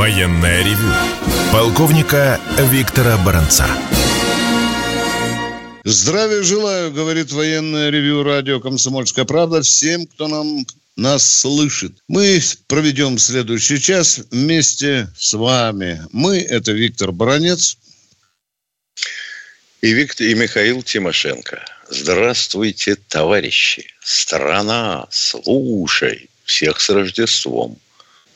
Военное 0.00 0.64
ревю 0.64 0.94
полковника 1.52 2.40
Виктора 2.56 3.18
Баранца. 3.18 3.66
Здравия 5.84 6.42
желаю, 6.42 6.90
говорит 6.90 7.30
военное 7.32 7.90
ревю 7.90 8.22
радио 8.22 8.60
«Комсомольская 8.60 9.26
правда» 9.26 9.60
всем, 9.60 10.06
кто 10.06 10.26
нам 10.26 10.64
нас 10.96 11.30
слышит. 11.30 11.92
Мы 12.08 12.40
проведем 12.66 13.18
следующий 13.18 13.78
час 13.78 14.22
вместе 14.30 15.06
с 15.18 15.34
вами. 15.34 16.00
Мы– 16.12 16.38
это 16.48 16.72
Виктор 16.72 17.12
Баранец. 17.12 17.76
И, 19.82 19.92
Виктор, 19.92 20.26
и 20.28 20.34
Михаил 20.34 20.82
Тимошенко. 20.82 21.62
Здравствуйте, 21.90 22.96
товарищи. 22.96 23.84
Страна, 24.02 25.08
слушай. 25.10 26.30
Всех 26.46 26.80
с 26.80 26.88
Рождеством. 26.88 27.78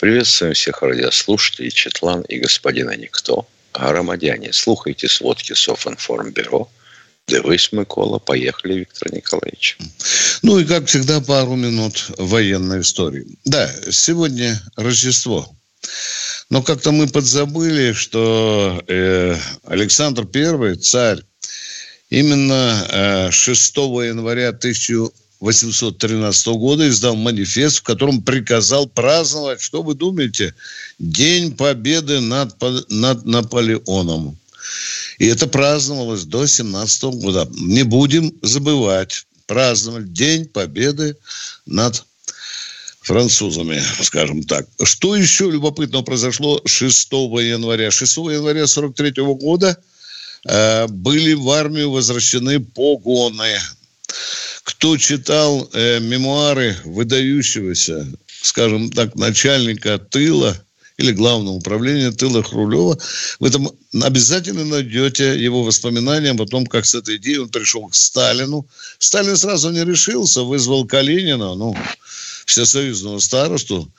Приветствуем 0.05 0.53
всех 0.53 0.83
радиослушателей, 0.83 1.71
Четлан 1.71 2.21
и 2.29 2.39
господина 2.39 2.95
Никто. 2.95 3.49
Громадяне, 3.73 4.53
слухайте 4.53 5.09
сводки 5.09 5.55
Софинформбюро. 5.55 6.69
Дивись, 7.27 7.73
Микола. 7.73 8.19
Поехали, 8.19 8.81
Виктор 8.81 9.11
Николаевич. 9.15 9.79
Ну 10.43 10.59
и, 10.59 10.67
как 10.67 10.89
всегда, 10.89 11.23
пару 11.23 11.55
минут 11.55 12.05
военной 12.19 12.83
истории. 12.83 13.25
Да, 13.47 13.73
сегодня 13.91 14.61
Рождество. 14.77 15.49
Но 16.51 16.63
как-то 16.63 16.93
мы 16.93 17.09
подзабыли, 17.09 17.95
что 17.95 18.85
э, 18.87 19.37
Александр 19.65 20.27
I, 20.35 20.75
царь, 20.75 21.21
именно 22.11 22.87
э, 22.91 23.31
6 23.31 23.77
января 23.77 24.53
1813 25.45 26.47
года 26.57 26.89
издал 26.89 27.17
манифест, 27.17 27.79
в 27.79 27.83
котором 27.83 28.23
приказал 28.23 28.87
праздновать, 28.87 29.61
что 29.61 29.83
вы 29.83 29.95
думаете, 29.95 30.55
День 30.99 31.55
Победы 31.55 32.21
над, 32.21 32.55
над 32.89 33.27
Наполеоном. 33.27 34.39
И 35.19 35.27
это 35.27 35.47
праздновалось 35.47 36.25
до 36.25 36.47
17 36.47 37.03
года. 37.21 37.47
Не 37.53 37.83
будем 37.83 38.33
забывать 38.41 39.27
праздновать 39.47 40.15
День 40.15 40.47
Победы 40.47 41.17
над 41.67 42.03
французами, 43.03 43.83
скажем 44.03 44.45
так. 44.45 44.67
Что 44.83 45.15
еще 45.15 45.51
любопытного 45.51 46.03
произошло 46.03 46.63
6 46.65 47.13
января? 47.13 47.91
6 47.91 48.17
января 48.17 48.67
43 48.67 49.13
года 49.35 49.77
э, 50.47 50.87
были 50.89 51.35
в 51.35 51.51
армию 51.51 51.91
возвращены 51.91 52.61
погоны. 52.61 53.59
Кто 54.65 54.97
читал 54.97 55.69
э, 55.73 56.01
мемуары 56.01 56.75
выдающегося, 56.85 58.11
скажем 58.43 58.91
так, 58.91 59.15
начальника 59.15 59.99
тыла 59.99 60.59
или 60.97 61.13
главного 61.13 61.57
управления 61.57 62.13
тыла 62.13 62.43
Хрулева, 62.43 62.99
вы 63.41 63.51
там 63.51 63.71
обязательно 64.03 64.65
найдете 64.65 65.39
его 65.39 65.65
воспоминания 65.65 66.33
о 66.33 66.47
том, 66.47 66.67
как 66.67 66.87
с 66.87 66.95
этой 66.95 67.17
идеей 67.17 67.39
он 67.39 67.51
пришел 67.51 67.87
к 67.89 67.95
Сталину. 67.95 68.67
Сталин 68.99 69.37
сразу 69.37 69.71
не 69.71 69.85
решился, 69.85 70.43
вызвал 70.43 70.87
Калинина, 70.87 71.55
ну, 71.55 71.77
всесоюзного 72.47 73.19
старосту, 73.19 73.93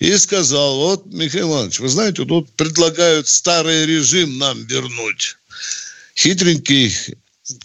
и 0.00 0.16
сказал, 0.16 0.76
вот, 0.76 1.06
Михаил 1.06 1.52
Иванович, 1.52 1.78
вы 1.78 1.88
знаете, 1.88 2.24
тут 2.24 2.50
предлагают 2.56 3.28
старый 3.28 3.86
режим 3.86 4.38
нам 4.38 4.64
вернуть. 4.64 5.36
Хитренький 6.16 6.92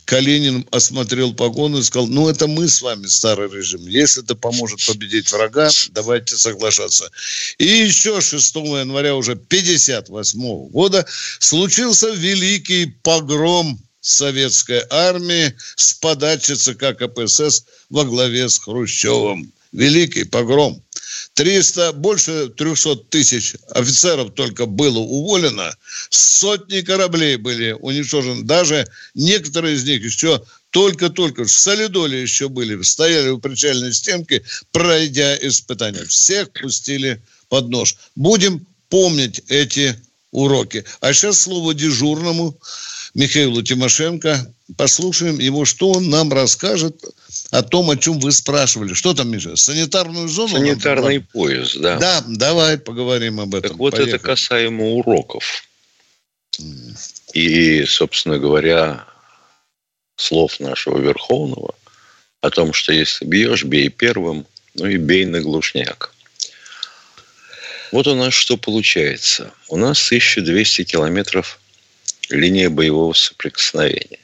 Калинин 0.06 0.68
осмотрел 0.72 1.34
погоны 1.34 1.80
и 1.80 1.84
сказал, 1.84 2.08
ну, 2.08 2.30
это 2.30 2.48
мы 2.48 2.68
с 2.68 2.82
вами, 2.82 3.06
старый 3.06 3.50
режим. 3.50 3.88
Если 3.88 4.24
это 4.24 4.36
поможет 4.36 4.86
победить 4.86 5.32
врага, 5.32 5.70
давайте 5.92 6.38
соглашаться. 6.38 7.10
И 7.58 7.66
еще 7.66 8.22
6 8.22 8.56
января 8.56 9.16
уже 9.16 9.36
58 9.36 10.70
года 10.70 11.06
случился 11.40 12.10
великий 12.12 12.86
погром 12.86 13.80
советской 14.02 14.84
армии 14.90 15.54
с 15.76 15.94
подачи 15.94 16.54
ЦК 16.54 16.96
КПСС 16.98 17.66
во 17.90 18.04
главе 18.04 18.50
с 18.50 18.60
Хрущевым. 18.60 19.52
Великий 19.72 20.24
погром. 20.24 20.85
300, 21.36 21.92
больше 21.94 22.50
300 22.50 22.96
тысяч 23.10 23.56
офицеров 23.70 24.34
только 24.34 24.66
было 24.66 25.00
уволено, 25.00 25.76
сотни 26.10 26.82
кораблей 26.82 27.36
были 27.36 27.74
уничтожены, 27.74 28.44
даже 28.44 28.88
некоторые 29.14 29.76
из 29.76 29.84
них 29.84 30.04
еще 30.04 30.42
только-только 30.72 31.44
в 31.44 31.52
Солидоле 31.52 32.22
еще 32.22 32.50
были, 32.50 32.82
стояли 32.84 33.30
у 33.30 33.38
причальной 33.38 33.94
стенки, 33.94 34.44
пройдя 34.72 35.38
испытания. 35.38 36.06
Всех 36.06 36.52
пустили 36.52 37.22
под 37.50 37.70
нож. 37.70 37.96
Будем 38.16 38.66
помнить 38.90 39.42
эти 39.48 39.96
уроки. 40.32 40.84
А 41.02 41.14
сейчас 41.14 41.40
слово 41.40 41.74
дежурному 41.74 42.58
Михаилу 43.14 43.62
Тимошенко. 43.62 44.54
Послушаем 44.78 45.40
его, 45.40 45.64
что 45.64 45.92
он 45.92 46.10
нам 46.10 46.34
расскажет 46.34 47.02
о 47.58 47.64
том, 47.64 47.90
о 47.90 47.96
чем 47.96 48.20
вы 48.20 48.32
спрашивали. 48.32 48.94
Что 48.94 49.14
там, 49.14 49.30
Миша, 49.30 49.56
санитарную 49.56 50.28
зону? 50.28 50.58
Санитарный 50.58 51.22
пояс, 51.22 51.76
да. 51.76 51.98
Да, 51.98 52.24
давай 52.28 52.78
поговорим 52.78 53.40
об 53.40 53.56
этом. 53.56 53.70
Так 53.70 53.80
вот 53.80 53.92
Поехали. 53.92 54.16
это 54.16 54.24
касаемо 54.24 54.84
уроков. 54.84 55.64
И, 57.34 57.86
собственно 57.86 58.38
говоря, 58.38 59.06
слов 60.18 60.60
нашего 60.60 61.00
Верховного 61.00 61.76
о 62.42 62.50
том, 62.50 62.74
что 62.74 62.94
если 62.94 63.26
бьешь, 63.26 63.64
бей 63.64 63.90
первым, 63.90 64.46
ну 64.74 64.88
и 64.88 64.98
бей 64.98 65.26
на 65.26 65.42
глушняк. 65.42 66.14
Вот 67.92 68.08
у 68.08 68.16
нас 68.16 68.34
что 68.34 68.58
получается. 68.58 69.52
У 69.70 69.78
нас 69.78 70.06
1200 70.06 70.84
километров 70.84 71.60
линия 72.30 72.70
боевого 72.70 73.14
соприкосновения. 73.14 74.20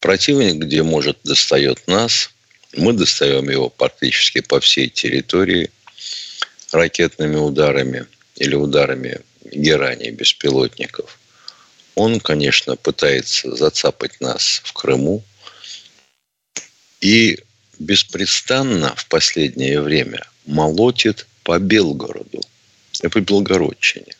Противник, 0.00 0.54
где 0.54 0.82
может, 0.82 1.18
достает 1.24 1.86
нас. 1.86 2.30
Мы 2.74 2.94
достаем 2.94 3.50
его 3.50 3.68
практически 3.68 4.40
по 4.40 4.58
всей 4.58 4.88
территории 4.88 5.70
ракетными 6.72 7.36
ударами 7.36 8.06
или 8.36 8.54
ударами 8.54 9.20
герани 9.44 10.10
беспилотников. 10.10 11.18
Он, 11.94 12.18
конечно, 12.20 12.76
пытается 12.76 13.54
зацапать 13.54 14.20
нас 14.20 14.62
в 14.64 14.72
Крыму. 14.72 15.22
И 17.00 17.38
беспрестанно 17.78 18.94
в 18.96 19.06
последнее 19.06 19.80
время 19.80 20.26
молотит 20.46 21.26
по 21.42 21.58
Белгороду 21.58 22.40
и 23.02 23.08
по 23.08 23.20
Белгородчине. 23.20 24.14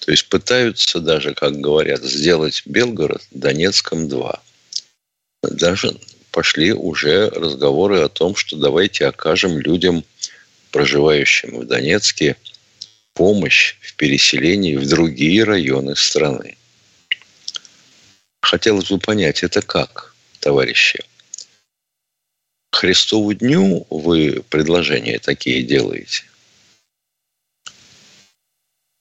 То 0.00 0.10
есть 0.10 0.28
пытаются 0.28 1.00
даже, 1.00 1.34
как 1.34 1.60
говорят, 1.60 2.02
сделать 2.02 2.62
Белгород 2.66 3.22
Донецком 3.30 4.08
2. 4.08 4.42
Даже 5.42 5.98
пошли 6.30 6.72
уже 6.72 7.30
разговоры 7.30 8.00
о 8.00 8.08
том, 8.08 8.36
что 8.36 8.56
давайте 8.56 9.06
окажем 9.06 9.58
людям, 9.58 10.04
проживающим 10.70 11.60
в 11.60 11.66
Донецке, 11.66 12.36
помощь 13.14 13.76
в 13.80 13.94
переселении 13.94 14.76
в 14.76 14.88
другие 14.88 15.44
районы 15.44 15.96
страны. 15.96 16.56
Хотелось 18.42 18.90
бы 18.90 18.98
понять, 18.98 19.42
это 19.42 19.62
как, 19.62 20.14
товарищи? 20.40 21.02
Христову 22.72 23.32
дню 23.34 23.86
вы 23.90 24.42
предложения 24.48 25.18
такие 25.18 25.62
делаете? 25.62 26.24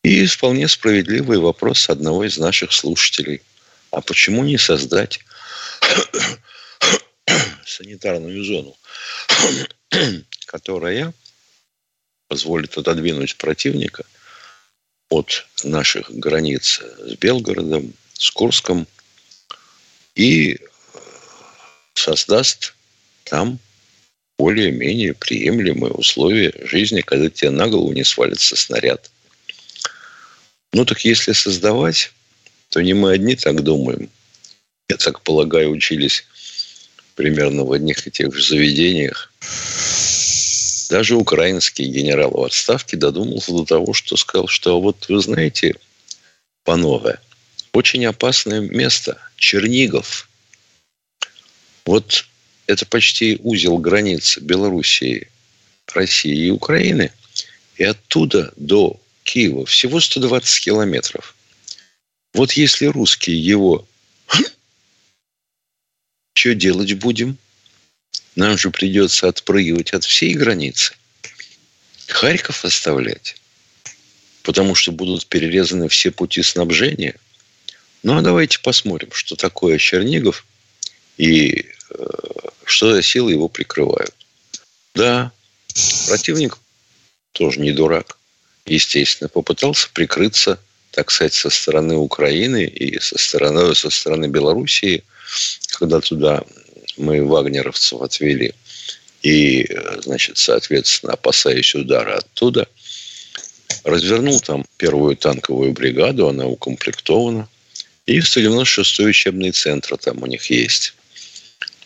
И 0.03 0.25
вполне 0.25 0.67
справедливый 0.67 1.39
вопрос 1.39 1.89
одного 1.89 2.25
из 2.25 2.37
наших 2.37 2.71
слушателей. 2.71 3.41
А 3.91 4.01
почему 4.01 4.43
не 4.43 4.57
создать 4.57 5.19
санитарную 7.65 8.43
зону, 8.43 8.77
которая 10.45 11.13
позволит 12.27 12.77
отодвинуть 12.77 13.35
противника 13.37 14.03
от 15.09 15.45
наших 15.63 16.11
границ 16.11 16.81
с 16.99 17.15
Белгородом, 17.15 17.93
с 18.13 18.29
Курском 18.31 18.87
и 20.15 20.59
создаст 21.93 22.75
там 23.23 23.59
более-менее 24.37 25.13
приемлемые 25.13 25.91
условия 25.91 26.53
жизни, 26.65 27.01
когда 27.01 27.29
тебе 27.29 27.49
на 27.49 27.67
голову 27.67 27.91
не 27.93 28.03
свалится 28.03 28.55
снаряд– 28.55 29.11
ну 30.71 30.85
так 30.85 31.03
если 31.03 31.33
создавать, 31.33 32.11
то 32.69 32.81
не 32.81 32.93
мы 32.93 33.11
одни 33.11 33.35
так 33.35 33.63
думаем. 33.63 34.09
Я 34.89 34.97
так 34.97 35.21
полагаю, 35.21 35.71
учились 35.71 36.25
примерно 37.15 37.63
в 37.63 37.71
одних 37.71 38.07
и 38.07 38.11
тех 38.11 38.33
же 38.33 38.43
заведениях. 38.43 39.31
Даже 40.89 41.15
украинский 41.15 41.85
генерал 41.85 42.31
в 42.31 42.43
отставке 42.43 42.97
додумался 42.97 43.51
до 43.51 43.65
того, 43.65 43.93
что 43.93 44.17
сказал, 44.17 44.47
что 44.47 44.81
вот 44.81 45.07
вы 45.07 45.21
знаете, 45.21 45.75
панове, 46.63 47.19
очень 47.73 48.05
опасное 48.05 48.61
место, 48.61 49.19
Чернигов. 49.35 50.27
Вот 51.85 52.25
это 52.65 52.85
почти 52.85 53.39
узел 53.43 53.77
границ 53.77 54.39
Белоруссии, 54.39 55.29
России 55.93 56.47
и 56.47 56.49
Украины. 56.49 57.11
И 57.77 57.83
оттуда 57.83 58.51
до 58.57 58.99
Киева 59.23 59.65
всего 59.65 59.99
120 59.99 60.63
километров. 60.63 61.35
Вот 62.33 62.53
если 62.53 62.87
русские 62.87 63.39
его... 63.43 63.87
Что 66.39 66.55
делать 66.55 66.93
будем? 66.93 67.37
Нам 68.37 68.57
же 68.57 68.71
придется 68.71 69.27
отпрыгивать 69.27 69.91
от 69.91 70.05
всей 70.05 70.33
границы. 70.35 70.93
Харьков 72.07 72.63
оставлять. 72.63 73.35
Потому 74.43 74.73
что 74.73 74.93
будут 74.93 75.25
перерезаны 75.25 75.89
все 75.89 76.11
пути 76.11 76.41
снабжения. 76.41 77.17
Ну, 78.03 78.17
а 78.17 78.21
давайте 78.21 78.57
посмотрим, 78.59 79.11
что 79.11 79.35
такое 79.35 79.77
Чернигов 79.79 80.45
и 81.17 81.65
э, 81.89 82.05
что 82.63 82.93
за 82.93 83.01
силы 83.01 83.33
его 83.33 83.49
прикрывают. 83.49 84.15
Да, 84.95 85.33
противник 86.07 86.57
тоже 87.33 87.59
не 87.59 87.73
дурак. 87.73 88.17
Естественно, 88.65 89.27
попытался 89.27 89.89
прикрыться, 89.91 90.57
так 90.91 91.11
сказать, 91.11 91.33
со 91.33 91.49
стороны 91.49 91.97
Украины 91.97 92.63
и 92.63 92.97
со 93.01 93.17
стороны, 93.17 93.75
со 93.75 93.89
стороны 93.89 94.27
Белоруссии, 94.27 95.03
когда 95.77 95.99
туда 95.99 96.43
мы 96.97 97.25
вагнеровцев 97.25 98.01
отвели. 98.01 98.53
И, 99.21 99.67
значит, 100.01 100.37
соответственно, 100.37 101.13
опасаясь 101.13 101.75
удара 101.75 102.17
оттуда, 102.17 102.67
развернул 103.83 104.39
там 104.39 104.65
первую 104.77 105.15
танковую 105.15 105.73
бригаду, 105.73 106.27
она 106.27 106.45
укомплектована. 106.45 107.47
И 108.05 108.19
196-й 108.19 109.09
учебный 109.09 109.51
центр 109.51 109.97
там 109.97 110.23
у 110.23 110.25
них 110.25 110.49
есть. 110.49 110.95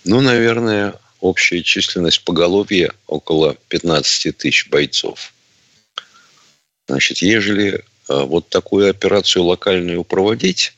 Ну, 0.05 0.21
наверное, 0.21 0.95
общая 1.19 1.63
численность 1.63 2.23
поголовья 2.23 2.93
около 3.07 3.55
15 3.69 4.37
тысяч 4.37 4.67
бойцов. 4.69 5.33
Значит, 6.87 7.19
ежели 7.19 7.75
э, 7.75 7.81
вот 8.07 8.49
такую 8.49 8.89
операцию 8.89 9.43
локальную 9.43 10.03
проводить, 10.03 10.73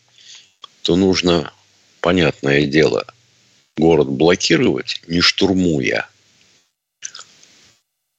то 0.84 0.96
нужно, 0.96 1.52
понятное 2.06 2.68
дело, 2.68 3.04
город 3.76 4.08
блокировать, 4.10 5.02
не 5.08 5.22
штурмуя, 5.22 6.08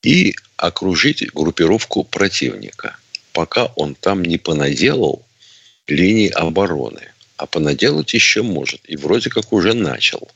и 0.02 0.34
окружить 0.56 1.32
группировку 1.32 2.02
противника, 2.02 2.96
пока 3.32 3.66
он 3.76 3.94
там 3.94 4.24
не 4.24 4.38
понаделал 4.38 5.24
линии 5.86 6.30
обороны. 6.30 7.12
А 7.36 7.46
понаделать 7.46 8.12
еще 8.12 8.42
может. 8.42 8.80
И 8.86 8.96
вроде 8.96 9.30
как 9.30 9.52
уже 9.52 9.72
начал. 9.72 10.28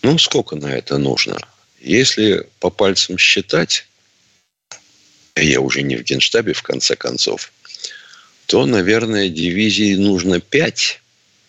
Ну, 0.00 0.16
сколько 0.16 0.56
на 0.56 0.72
это 0.72 0.96
нужно? 0.96 1.38
Если 1.78 2.48
по 2.58 2.70
пальцам 2.70 3.18
считать, 3.18 3.86
я 5.36 5.60
уже 5.60 5.82
не 5.82 5.96
в 5.96 6.04
Генштабе, 6.04 6.54
в 6.54 6.62
конце 6.62 6.96
концов, 6.96 7.52
то, 8.46 8.64
наверное, 8.64 9.28
дивизии 9.28 9.94
нужно 9.96 10.40
пять 10.40 11.02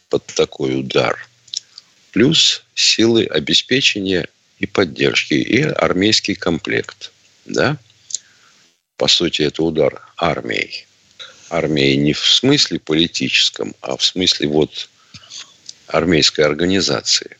под 0.10 0.26
такой 0.28 0.80
удар– 0.80 1.28
плюс 2.18 2.64
силы 2.74 3.26
обеспечения 3.26 4.28
и 4.58 4.66
поддержки, 4.66 5.36
и 5.36 5.62
армейский 5.62 6.34
комплект. 6.34 7.12
Да? 7.46 7.78
По 8.96 9.08
сути, 9.08 9.44
это 9.44 9.62
удар 9.62 10.02
армией. 10.18 10.88
Армией 11.52 11.96
не 11.98 12.14
в 12.14 12.26
смысле 12.26 12.80
политическом, 12.80 13.76
а 13.82 13.98
в 13.98 14.04
смысле 14.04 14.48
вот 14.48 14.90
армейской 15.86 16.44
организации. 16.44 17.38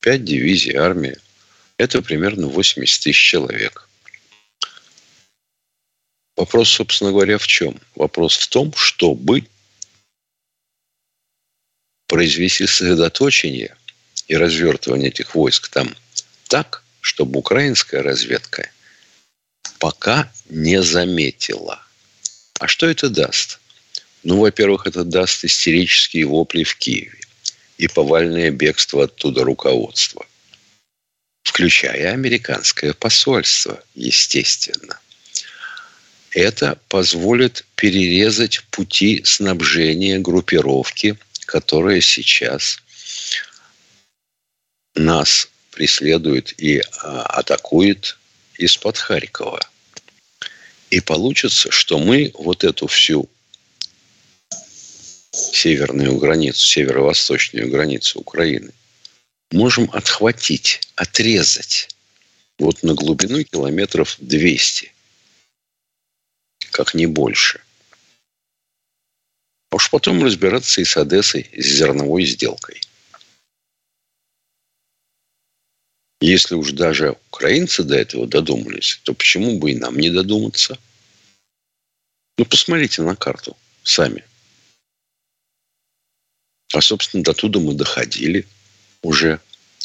Пять 0.00 0.24
дивизий 0.24 0.74
армии– 0.74 1.18
это 1.76 2.00
примерно 2.00 2.46
80 2.46 3.02
тысяч 3.02 3.20
человек. 3.20 3.86
Вопрос, 6.36 6.70
собственно 6.70 7.10
говоря, 7.10 7.36
в 7.36 7.46
чем? 7.46 7.78
Вопрос 7.94 8.34
в 8.38 8.48
том, 8.48 8.72
чтобы 8.74 9.44
произвести 12.06 12.66
сосредоточение– 12.66 13.74
и 14.28 14.36
развертывание 14.36 15.08
этих 15.08 15.34
войск 15.34 15.68
там 15.68 15.94
так, 16.48 16.82
чтобы 17.00 17.38
украинская 17.38 18.02
разведка 18.02 18.70
пока 19.78 20.30
не 20.48 20.82
заметила. 20.82 21.82
А 22.58 22.66
что 22.66 22.86
это 22.86 23.08
даст? 23.08 23.60
Ну, 24.22 24.40
во-первых, 24.40 24.86
это 24.86 25.04
даст 25.04 25.44
истерические 25.44 26.26
вопли 26.26 26.64
в 26.64 26.76
Киеве 26.76 27.18
и 27.78 27.86
повальное 27.86 28.50
бегство 28.50 29.04
оттуда 29.04 29.44
руководства, 29.44 30.26
включая 31.42 32.12
американское 32.12 32.94
посольство, 32.94 33.82
естественно. 33.94 34.98
Это 36.30 36.78
позволит 36.88 37.64
перерезать 37.76 38.64
пути 38.70 39.22
снабжения 39.24 40.18
группировки, 40.18 41.16
которая 41.46 42.00
сейчас 42.00 42.78
нас 44.94 45.48
преследует 45.70 46.54
и 46.60 46.82
а, 47.02 47.22
атакует 47.22 48.18
из-под 48.56 48.98
Харькова. 48.98 49.60
И 50.90 51.00
получится, 51.00 51.70
что 51.70 51.98
мы 51.98 52.32
вот 52.34 52.64
эту 52.64 52.86
всю 52.86 53.28
северную 55.32 56.16
границу, 56.16 56.64
северо-восточную 56.66 57.70
границу 57.70 58.20
Украины 58.20 58.72
можем 59.50 59.90
отхватить, 59.92 60.80
отрезать 60.96 61.88
вот 62.58 62.82
на 62.82 62.94
глубину 62.94 63.42
километров 63.44 64.16
200, 64.18 64.92
как 66.70 66.94
не 66.94 67.06
больше. 67.06 67.60
А 69.70 69.76
уж 69.76 69.90
потом 69.90 70.22
разбираться 70.22 70.80
и 70.80 70.84
с 70.84 70.96
Одессой, 70.96 71.50
с 71.56 71.66
зерновой 71.66 72.24
сделкой. 72.24 72.80
Если 76.20 76.54
уж 76.54 76.72
даже 76.72 77.16
украинцы 77.28 77.82
до 77.82 77.96
этого 77.96 78.26
додумались, 78.26 79.00
то 79.04 79.12
почему 79.14 79.58
бы 79.58 79.72
и 79.72 79.76
нам 79.76 79.98
не 79.98 80.10
додуматься? 80.10 80.78
Ну, 82.38 82.44
посмотрите 82.44 83.02
на 83.02 83.16
карту 83.16 83.56
сами. 83.82 84.24
А, 86.72 86.80
собственно, 86.80 87.22
до 87.22 87.32
туда 87.32 87.60
мы 87.60 87.74
доходили 87.74 88.46
уже, 89.02 89.40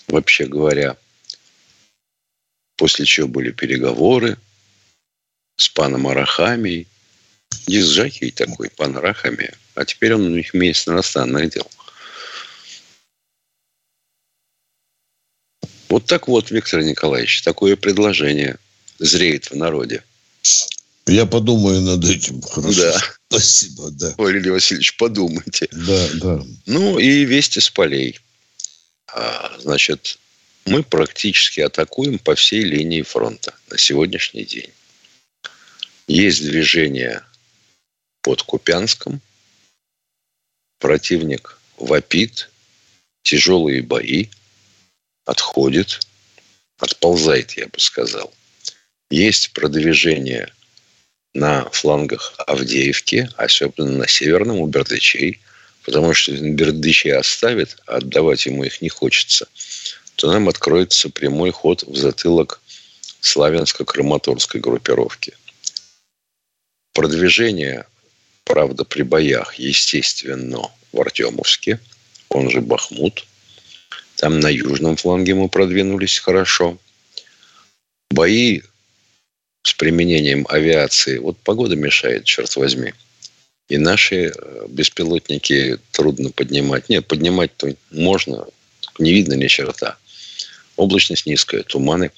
вообще 0.07 0.45
говоря. 0.45 0.98
После 2.75 3.05
чего 3.05 3.27
были 3.27 3.51
переговоры 3.51 4.38
с 5.58 5.70
паном 5.70 6.08
Арахамией. 6.08 6.88
Езжакий 7.67 8.32
такой, 8.32 8.70
пан 8.72 8.98
Арахамия. 8.98 9.55
А 9.75 9.86
теперь 9.86 10.13
он 10.13 10.25
у 10.25 10.36
них 10.36 10.54
месяц 10.54 10.88
иностранных 10.88 11.50
дел. 11.50 11.70
Вот 15.90 16.06
так 16.06 16.28
вот, 16.28 16.51
Виктор 16.51 16.82
Николаевич, 16.84 17.42
такое 17.42 17.75
предложение 17.75 18.58
зреет 19.00 19.51
в 19.51 19.56
народе. 19.56 20.04
Я 21.08 21.25
подумаю 21.25 21.82
над 21.82 22.06
этим. 22.06 22.42
Хорошо. 22.42 22.82
Да. 22.82 23.01
Спасибо, 23.30 23.92
да. 23.92 24.13
Валерий 24.18 24.51
Васильевич, 24.51 24.96
подумайте. 24.98 25.68
Да, 25.72 26.10
да. 26.13 26.46
Ну 26.66 27.00
и 27.00 27.25
вести 27.25 27.60
с 27.60 27.70
полей. 27.70 28.20
А, 29.08 29.58
значит, 29.60 30.18
мы 30.66 30.84
практически 30.84 31.60
атакуем 31.60 32.20
по 32.20 32.36
всей 32.36 32.63
линии 32.63 33.01
фронта 33.01 33.54
на 33.70 33.78
сегодняшний 33.78 34.46
день. 34.46 34.72
Есть 36.08 36.44
движение 36.44 37.24
под 38.22 38.44
Купянском. 38.44 39.22
Противник 40.81 41.59
вопит. 41.77 42.50
Тяжелые 43.21 43.83
бои 43.83 44.29
отходит, 45.25 46.00
отползает, 46.79 47.51
я 47.51 47.67
бы 47.67 47.79
сказал. 47.79 48.33
Есть 49.11 49.53
продвижение 49.53 50.51
на 51.35 51.69
флангах 51.69 52.33
Авдеевки, 52.47 53.29
особенно 53.38 53.91
на 53.91 54.07
северном 54.07 54.57
у 54.57 54.65
Бердычей, 54.65 55.39
потому 55.85 56.15
что 56.15 56.31
если 56.31 56.50
Бердычи 56.50 57.09
оставит, 57.09 57.77
а 57.85 57.97
отдавать 57.97 58.47
ему 58.47 58.63
их 58.63 58.81
не 58.81 58.89
хочется, 58.89 59.47
то 60.15 60.31
нам 60.31 60.50
откроется 60.50 61.09
прямой 61.09 61.51
ход 61.51 61.83
в 61.83 61.95
затылок 61.95 62.59
славянско-краматорской 63.21 64.59
группировки. 64.59 65.38
Продвижение, 66.93 67.85
правда, 68.53 68.84
при 68.84 69.03
боях, 69.03 69.55
естественно, 69.55 70.70
в 70.91 71.01
Артемовске, 71.01 71.79
он 72.29 72.50
же 72.50 72.62
Бахмут– 72.62 73.25
там 74.22 74.39
на 74.39 74.50
южном 74.50 74.98
фланге 74.98 75.34
мы 75.34 75.50
продвинулись 75.50 76.20
хорошо. 76.20 76.77
Бои 78.12 78.62
с 79.63 79.74
применением 79.74 80.46
авиации. 80.48 81.17
Вот 81.17 81.39
погода 81.39 81.75
мешает, 81.75 82.25
черт 82.25 82.55
возьми. 82.55 82.93
И 83.67 83.79
наши 83.79 84.27
э, 84.27 84.65
беспилотники 84.70 85.79
трудно 85.89 86.29
поднимать. 86.29 86.88
Нет, 86.88 87.08
поднимать-то 87.08 87.75
можно, 87.89 88.46
не 89.00 89.12
видно 89.12 89.34
ни 89.34 89.48
черта. 89.48 89.98
Облачность 90.75 91.25
низкая, 91.25 91.63
туманы 91.63 92.12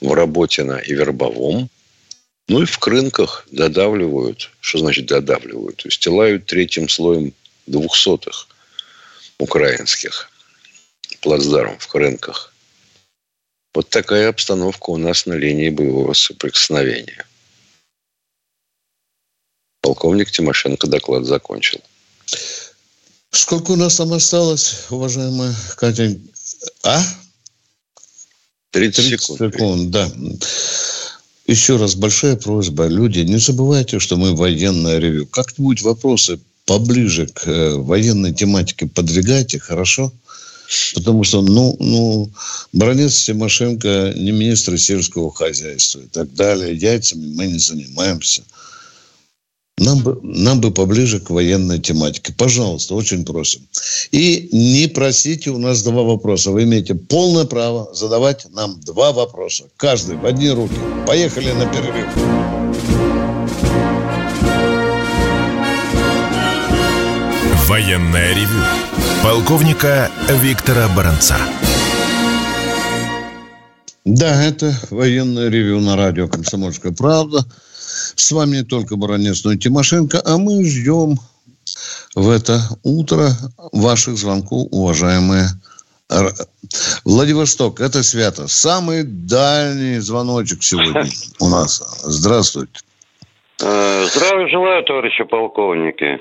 в 0.00 0.10
Работино 0.14 0.78
и 0.78 0.94
Вербовом. 0.94 1.68
Ну 2.48 2.62
и 2.62 2.64
в 2.64 2.78
крынках 2.78 3.46
додавливают. 3.52 4.50
Что 4.60 4.78
значит 4.78 5.06
додавливают? 5.06 5.84
Устилают 5.84 6.46
третьим 6.46 6.88
слоем 6.88 7.34
двухсотых 7.66 8.48
украинских 9.38 10.30
плацдарм 11.20 11.78
в 11.78 11.86
крынках. 11.86 12.52
Вот 13.74 13.90
такая 13.90 14.30
обстановка 14.30 14.90
у 14.90 14.96
нас 14.96 15.26
на 15.26 15.34
линии 15.34 15.68
боевого 15.68 16.14
соприкосновения. 16.14 17.26
Полковник 19.82 20.30
Тимошенко 20.30 20.86
доклад 20.86 21.26
закончил. 21.26 21.80
Сколько 23.30 23.72
у 23.72 23.76
нас 23.76 23.96
там 23.96 24.12
осталось, 24.14 24.86
уважаемая 24.88 25.54
Катя? 25.76 26.18
А? 26.82 27.02
30, 28.70 29.06
30 29.06 29.20
секунд. 29.20 29.54
секунд, 29.54 29.90
да. 29.90 30.10
Еще 31.48 31.76
раз 31.78 31.94
большая 31.94 32.36
просьба. 32.36 32.88
Люди, 32.88 33.20
не 33.20 33.38
забывайте, 33.38 33.98
что 34.00 34.18
мы 34.18 34.36
военное 34.36 34.98
ревю. 34.98 35.26
Как-нибудь 35.26 35.80
вопросы 35.80 36.38
поближе 36.66 37.26
к 37.26 37.48
э, 37.48 37.74
военной 37.74 38.34
тематике 38.34 38.86
подвигайте, 38.86 39.58
хорошо? 39.58 40.12
Потому 40.94 41.24
что, 41.24 41.40
ну, 41.40 41.74
ну, 41.80 42.30
Бронец 42.74 43.24
Тимошенко 43.24 44.12
не 44.14 44.30
министр 44.32 44.78
сельского 44.78 45.32
хозяйства 45.32 46.00
и 46.00 46.06
так 46.06 46.34
далее. 46.34 46.76
Яйцами 46.76 47.32
мы 47.34 47.46
не 47.46 47.58
занимаемся. 47.58 48.42
Нам 49.78 50.00
бы, 50.00 50.18
нам 50.22 50.60
бы 50.60 50.70
поближе 50.70 51.20
к 51.20 51.30
военной 51.30 51.78
тематике. 51.78 52.34
Пожалуйста, 52.36 52.94
очень 52.94 53.24
просим. 53.24 53.60
И 54.10 54.48
не 54.52 54.88
просите 54.88 55.50
у 55.50 55.58
нас 55.58 55.82
два 55.82 56.02
вопроса. 56.02 56.50
Вы 56.50 56.64
имеете 56.64 56.94
полное 56.94 57.44
право 57.44 57.88
задавать 57.94 58.46
нам 58.52 58.80
два 58.80 59.12
вопроса. 59.12 59.64
Каждый 59.76 60.16
в 60.16 60.26
одни 60.26 60.50
руки. 60.50 60.74
Поехали 61.06 61.52
на 61.52 61.66
перерыв. 61.66 62.08
Военная 67.68 68.34
ревю. 68.34 68.64
Полковника 69.22 70.10
Виктора 70.42 70.88
Баранца. 70.96 71.36
Да, 74.04 74.42
это 74.42 74.74
военное 74.90 75.50
ревю 75.50 75.80
на 75.80 75.94
радио 75.94 76.28
«Комсомольская 76.28 76.92
правда». 76.92 77.44
С 78.14 78.30
вами 78.32 78.56
не 78.56 78.64
только 78.64 78.96
Баранец, 78.96 79.44
но 79.44 79.52
и 79.52 79.58
Тимошенко. 79.58 80.22
А 80.24 80.38
мы 80.38 80.64
ждем 80.64 81.18
в 82.14 82.30
это 82.30 82.60
утро 82.82 83.30
ваших 83.72 84.16
звонков, 84.16 84.68
уважаемые 84.70 85.48
Владивосток, 87.04 87.80
это 87.80 88.02
свято. 88.02 88.48
Самый 88.48 89.02
дальний 89.04 89.98
звоночек 89.98 90.62
сегодня 90.62 91.04
у 91.40 91.48
нас. 91.48 91.82
Здравствуйте. 92.02 92.80
Э, 93.62 94.06
здравия 94.06 94.48
желаю, 94.48 94.84
товарищи 94.84 95.24
полковники. 95.24 96.18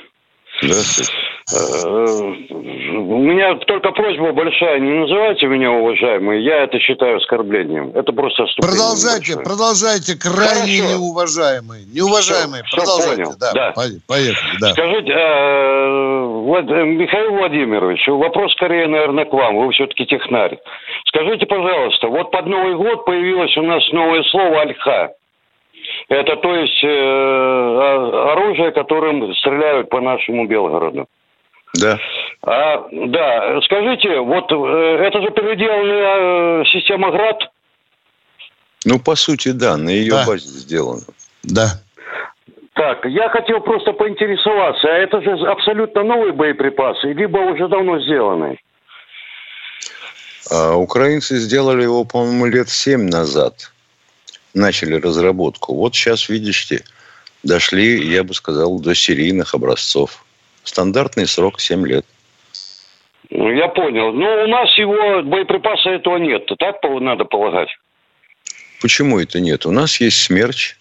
Здравствуйте. 0.62 1.12
Э, 1.50 1.56
у 1.56 3.20
меня 3.20 3.56
только 3.56 3.92
просьба 3.92 4.34
большая, 4.34 4.80
не 4.80 4.92
называйте 4.92 5.46
меня 5.48 5.72
уважаемый, 5.72 6.44
я 6.44 6.64
это 6.64 6.78
считаю 6.80 7.18
оскорблением. 7.18 7.92
Это 7.96 8.12
просто 8.12 8.46
Продолжайте, 8.58 9.36
большое. 9.36 9.46
продолжайте, 9.46 10.20
крайне 10.20 10.82
Хорошо. 10.82 10.98
неуважаемый. 10.98 11.86
Неуважаемый, 11.94 12.64
все, 12.66 12.78
продолжайте. 12.78 13.24
Все 13.24 13.38
да, 13.40 13.52
да. 13.54 13.74
Поехали, 14.08 14.58
да. 14.60 14.70
Скажите, 14.74 15.12
э, 15.14 16.26
Влад... 16.26 16.66
Михаил 16.66 17.32
Владимирович, 17.32 18.06
вопрос 18.08 18.52
скорее, 18.52 18.88
наверное, 18.88 19.24
к 19.24 19.32
вам, 19.32 19.56
вы 19.56 19.72
все-таки 19.72 20.06
технарь. 20.06 20.60
Скажите, 21.08 21.46
пожалуйста, 21.46 22.08
вот 22.08 22.30
под 22.30 22.46
Новый 22.46 22.76
год 22.76 23.06
появилось 23.06 23.56
у 23.56 23.62
нас 23.62 23.84
новое 23.94 24.24
слово 24.24 24.64
«альха». 24.64 25.12
Это 26.10 26.36
то 26.36 26.56
есть 26.56 26.84
э, 26.84 28.32
оружие, 28.34 28.72
которым 28.72 29.34
стреляют 29.36 29.90
по 29.90 30.02
нашему 30.02 30.46
Белгороду. 30.46 31.08
Да. 31.74 32.00
А, 32.44 32.88
да, 32.92 33.62
скажите, 33.62 34.20
вот 34.20 34.52
э, 34.52 35.08
это 35.08 35.22
же 35.22 35.30
переделанная 35.32 36.62
э, 36.62 36.66
система 36.72 37.12
ГРАД? 37.12 37.52
Ну, 38.86 39.00
по 39.00 39.16
сути, 39.16 39.50
да, 39.50 39.78
на 39.78 39.90
ее 39.90 40.12
да. 40.12 40.26
базе 40.26 40.48
сделано. 40.48 41.04
Да. 41.44 41.82
Так, 42.74 43.06
я 43.06 43.30
хотел 43.30 43.60
просто 43.62 43.92
поинтересоваться, 43.94 44.88
а 44.88 44.98
это 44.98 45.22
же 45.22 45.32
абсолютно 45.48 46.04
новые 46.04 46.32
боеприпасы, 46.32 47.12
либо 47.14 47.40
уже 47.40 47.68
давно 47.68 48.00
сделанные? 48.00 48.60
А, 50.52 50.76
украинцы 50.76 51.38
сделали 51.38 51.84
его, 51.84 52.06
по-моему, 52.06 52.46
лет 52.46 52.70
семь 52.70 53.10
назад 53.10 53.72
начали 54.54 54.96
разработку. 54.96 55.74
Вот 55.76 55.96
сейчас, 55.96 56.30
видите, 56.30 56.84
дошли, 57.44 58.06
я 58.08 58.24
бы 58.24 58.34
сказал, 58.34 58.80
до 58.80 58.94
серийных 58.94 59.54
образцов. 59.54 60.26
Стандартный 60.68 61.28
срок 61.28 61.60
7 61.60 61.88
лет. 61.88 62.06
Ну, 63.30 63.50
я 63.52 63.68
понял. 63.70 64.12
Но 64.12 64.44
у 64.44 64.48
нас 64.48 64.78
его 64.78 65.24
боеприпаса 65.24 65.92
этого 65.92 66.18
нет. 66.18 66.46
Так 66.60 66.78
надо 66.84 67.26
полагать. 67.26 67.70
Почему 68.82 69.20
это 69.20 69.40
нет? 69.40 69.66
У 69.66 69.72
нас 69.72 70.00
есть 70.00 70.22
смерч. 70.22 70.76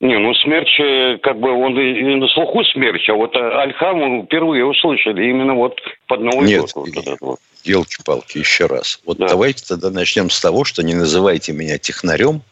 Не, 0.00 0.18
ну 0.18 0.34
смерч, 0.34 0.80
э, 0.80 1.18
как 1.22 1.38
бы 1.38 1.50
он 1.50 1.78
и, 1.78 2.16
на 2.16 2.28
слуху 2.28 2.62
смерч, 2.64 3.08
а 3.08 3.14
вот 3.14 3.34
Альха 3.36 3.94
мы 3.94 4.24
впервые 4.24 4.66
услышали 4.66 5.30
именно 5.30 5.54
вот 5.54 5.80
под 6.06 6.20
Новый 6.20 6.46
Нет, 6.46 6.72
год. 6.74 6.88
Вот 6.94 7.16
вот. 7.20 7.38
елки-палки, 7.62 8.38
еще 8.38 8.66
раз. 8.66 9.00
Вот 9.06 9.18
да. 9.18 9.28
давайте 9.28 9.64
тогда 9.64 9.90
начнем 9.90 10.30
с 10.30 10.40
того, 10.40 10.64
что 10.64 10.82
не 10.82 10.94
называйте 10.94 11.52
меня 11.52 11.78
технарем, 11.78 12.42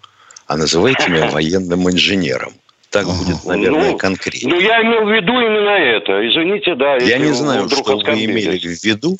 а 0.46 0.56
называйте 0.56 1.10
меня 1.10 1.26
военным 1.32 1.90
инженером. 1.90 2.54
Так 2.92 3.06
будет, 3.06 3.42
наверное, 3.46 3.92
ну, 3.92 3.96
конкретно. 3.96 4.50
Ну, 4.50 4.60
я 4.60 4.82
имел 4.82 5.06
в 5.06 5.10
виду 5.10 5.32
именно 5.32 5.70
это. 5.70 6.28
Извините, 6.28 6.74
да. 6.74 6.96
Я 6.98 7.16
не 7.16 7.32
знаю, 7.32 7.66
что 7.70 7.96
вы 7.96 8.24
имели 8.24 8.58
в 8.58 8.84
виду. 8.84 9.16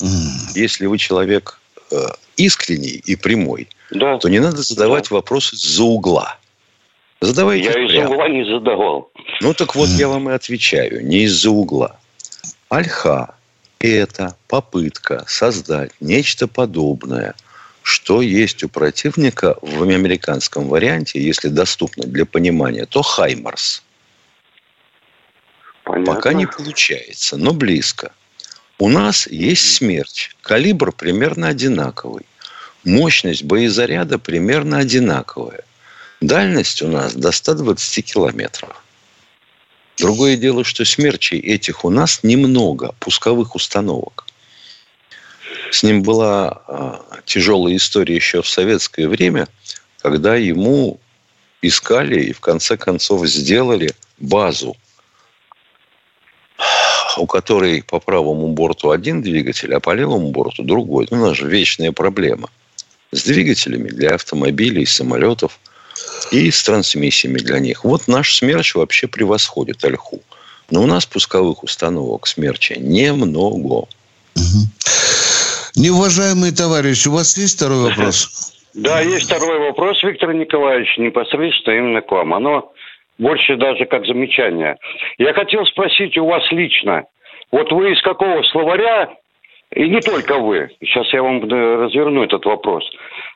Если 0.53 0.85
вы 0.85 0.99
человек 0.99 1.59
э, 1.91 1.95
искренний 2.37 3.01
и 3.03 3.15
прямой, 3.15 3.67
да. 3.89 4.19
то 4.19 4.29
не 4.29 4.39
надо 4.39 4.61
задавать 4.61 5.09
да. 5.09 5.15
вопросы 5.15 5.55
за 5.55 5.83
угла. 5.83 6.37
Задавайте 7.19 7.71
Я 7.73 7.85
из-за 7.85 8.07
угла 8.07 8.29
не 8.29 8.45
задавал. 8.45 9.09
Ну, 9.41 9.55
так 9.55 9.73
вот 9.73 9.89
я 9.89 10.07
вам 10.07 10.29
и 10.29 10.33
отвечаю. 10.33 11.03
Не 11.03 11.23
из-за 11.23 11.49
угла. 11.49 11.97
Альха– 12.69 13.33
это 13.79 14.35
попытка 14.47 15.23
создать 15.27 15.91
нечто 15.99 16.47
подобное, 16.47 17.33
что 17.83 18.21
есть 18.21 18.63
у 18.63 18.69
противника 18.69 19.57
в 19.61 19.83
американском 19.83 20.67
варианте, 20.67 21.21
если 21.21 21.49
доступно 21.49 22.05
для 22.05 22.25
понимания, 22.25 22.85
то 22.85 23.01
Хаймарс. 23.01 23.83
Понятно. 25.83 26.15
Пока 26.15 26.33
не 26.33 26.47
получается, 26.47 27.35
но 27.35 27.53
близко. 27.53 28.13
У 28.79 28.87
нас 28.87 29.27
есть 29.27 29.75
смерч. 29.75 30.35
Калибр 30.41 30.93
примерно 30.93 31.49
одинаковый. 31.49 32.25
Мощность 32.85 33.43
боезаряда 33.43 34.17
примерно 34.17 34.79
одинаковая. 34.79 35.63
Дальность 36.21 36.81
у 36.81 36.87
нас 36.87 37.13
до 37.13 37.31
120 37.31 38.05
километров. 38.05 38.81
Другое 39.97 40.37
дело, 40.37 40.63
что 40.63 40.85
смерчей 40.85 41.39
этих 41.39 41.85
у 41.85 41.89
нас 41.89 42.21
немного, 42.23 42.95
пусковых 42.99 43.55
установок. 43.55 44.25
С 45.73 45.81
ним 45.81 46.03
была 46.03 46.61
э, 46.67 47.19
тяжелая 47.25 47.75
история 47.75 48.15
еще 48.15 48.43
в 48.43 48.47
советское 48.47 49.07
время, 49.07 49.47
когда 50.01 50.35
ему 50.35 50.99
искали 51.63 52.25
и 52.25 52.33
в 52.33 52.39
конце 52.39 52.77
концов 52.77 53.25
сделали 53.27 53.91
базу, 54.19 54.77
у 57.17 57.25
которой 57.25 57.81
по 57.81 57.99
правому 57.99 58.49
борту 58.49 58.91
один 58.91 59.23
двигатель, 59.23 59.73
а 59.73 59.79
по 59.79 59.95
левому 59.95 60.29
борту 60.29 60.63
другой. 60.63 61.07
Ну, 61.09 61.17
у 61.17 61.25
нас 61.27 61.37
же 61.37 61.47
вечная 61.47 61.91
проблема. 61.91 62.49
С 63.11 63.23
двигателями 63.23 63.89
для 63.89 64.15
автомобилей, 64.15 64.85
самолетов– 64.85 65.59
и 66.31 66.49
с 66.49 66.63
трансмиссиями 66.63 67.39
для 67.39 67.59
них. 67.59 67.83
Вот 67.83 68.07
наш 68.07 68.35
«Смерч» 68.35 68.75
вообще 68.75 69.07
превосходит 69.07 69.83
«Ольху». 69.83 70.21
Но 70.69 70.83
у 70.83 70.87
нас 70.87 71.05
пусковых 71.05 71.63
установок 71.63 72.27
«Смерча» 72.27 72.75
немного. 72.75 73.87
Угу. 74.35 74.67
Неуважаемый 75.75 76.51
товарищ, 76.51 77.07
у 77.07 77.11
вас 77.11 77.37
есть 77.37 77.57
второй 77.57 77.83
вопрос? 77.89 78.53
Да, 78.73 79.01
есть 79.01 79.25
второй 79.31 79.59
вопрос, 79.59 80.01
Виктор 80.03 80.33
Николаевич, 80.33 80.97
непосредственно 80.97 81.75
именно 81.75 82.01
к 82.01 82.11
вам. 82.11 82.33
Оно 82.33 82.71
больше 83.17 83.55
даже 83.57 83.85
как 83.85 84.05
замечание. 84.05 84.77
Я 85.17 85.33
хотел 85.33 85.65
спросить 85.65 86.17
у 86.17 86.25
вас 86.25 86.43
лично, 86.51 87.03
вот 87.51 87.71
вы 87.71 87.93
из 87.93 88.01
какого 88.01 88.41
словаря 88.43 89.09
и 89.75 89.87
не 89.87 90.01
только 90.01 90.37
вы. 90.37 90.69
Сейчас 90.81 91.11
я 91.13 91.23
вам 91.23 91.43
э, 91.43 91.75
разверну 91.83 92.23
этот 92.23 92.45
вопрос. 92.45 92.83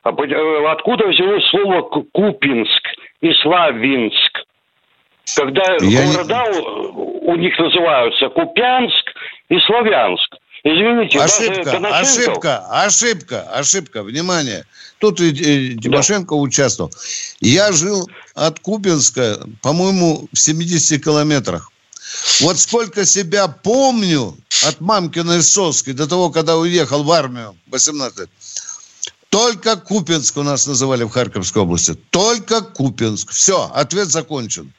А 0.04 0.10
э, 0.10 0.66
откуда 0.70 1.06
взялось 1.06 1.44
слово 1.50 1.82
Купинск 1.82 2.88
и 3.20 3.32
Славинск? 3.42 4.44
Когда 5.36 5.62
я 5.80 6.06
города 6.06 6.44
не... 6.52 7.30
у 7.32 7.36
них 7.36 7.58
называются 7.58 8.28
Купянск 8.28 9.12
и 9.48 9.58
Славянск. 9.60 10.36
Извините, 10.64 11.20
ошибка, 11.20 11.78
ошибка, 11.98 12.84
ошибка, 12.84 13.42
ошибка, 13.42 14.02
внимание. 14.02 14.64
Тут 14.98 15.20
и 15.20 15.78
Тимошенко 15.78 16.34
да. 16.34 16.40
участвовал. 16.40 16.92
Я 17.40 17.72
жил 17.72 18.08
от 18.34 18.58
Купинска, 18.60 19.46
по-моему, 19.62 20.28
в 20.32 20.38
70 20.38 21.02
километрах. 21.02 21.70
Вот 22.40 22.58
сколько 22.58 23.04
себя 23.04 23.48
помню 23.48 24.36
от 24.64 24.80
мамкиной 24.80 25.42
соски 25.42 25.92
до 25.92 26.08
того, 26.08 26.30
когда 26.30 26.56
уехал 26.56 27.04
в 27.04 27.12
армию 27.12 27.56
18 27.66 28.18
лет. 28.18 28.30
Только 29.28 29.76
Купинск 29.76 30.36
у 30.38 30.42
нас 30.42 30.66
называли 30.66 31.04
в 31.04 31.10
Харьковской 31.10 31.62
области. 31.62 31.94
Только 32.10 32.62
Купинск. 32.62 33.30
Все, 33.30 33.70
ответ 33.74 34.08
закончен. 34.08 34.72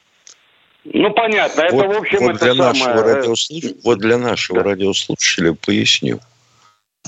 Ну, 0.84 1.12
понятно. 1.12 1.62
Это, 1.62 1.74
вот, 1.74 1.86
в 1.86 1.98
общем, 1.98 2.18
вот 2.20 2.36
это 2.36 2.54
для 2.54 2.54
самое... 2.54 2.72
Нашего 2.72 3.08
э, 3.08 3.14
радиослуш... 3.14 3.64
Вот 3.84 3.98
для 3.98 4.18
нашего 4.18 4.58
да. 4.62 4.70
радиослушателя 4.70 5.52
поясню, 5.52 6.20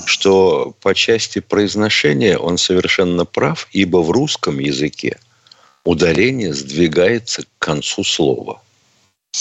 что 0.05 0.75
по 0.81 0.93
части 0.93 1.39
произношения 1.39 2.37
он 2.37 2.57
совершенно 2.57 3.25
прав, 3.25 3.67
ибо 3.71 3.97
в 3.97 4.11
русском 4.11 4.59
языке 4.59 5.17
ударение 5.83 6.53
сдвигается 6.53 7.43
к 7.43 7.47
концу 7.59 8.03
слова. 8.03 8.61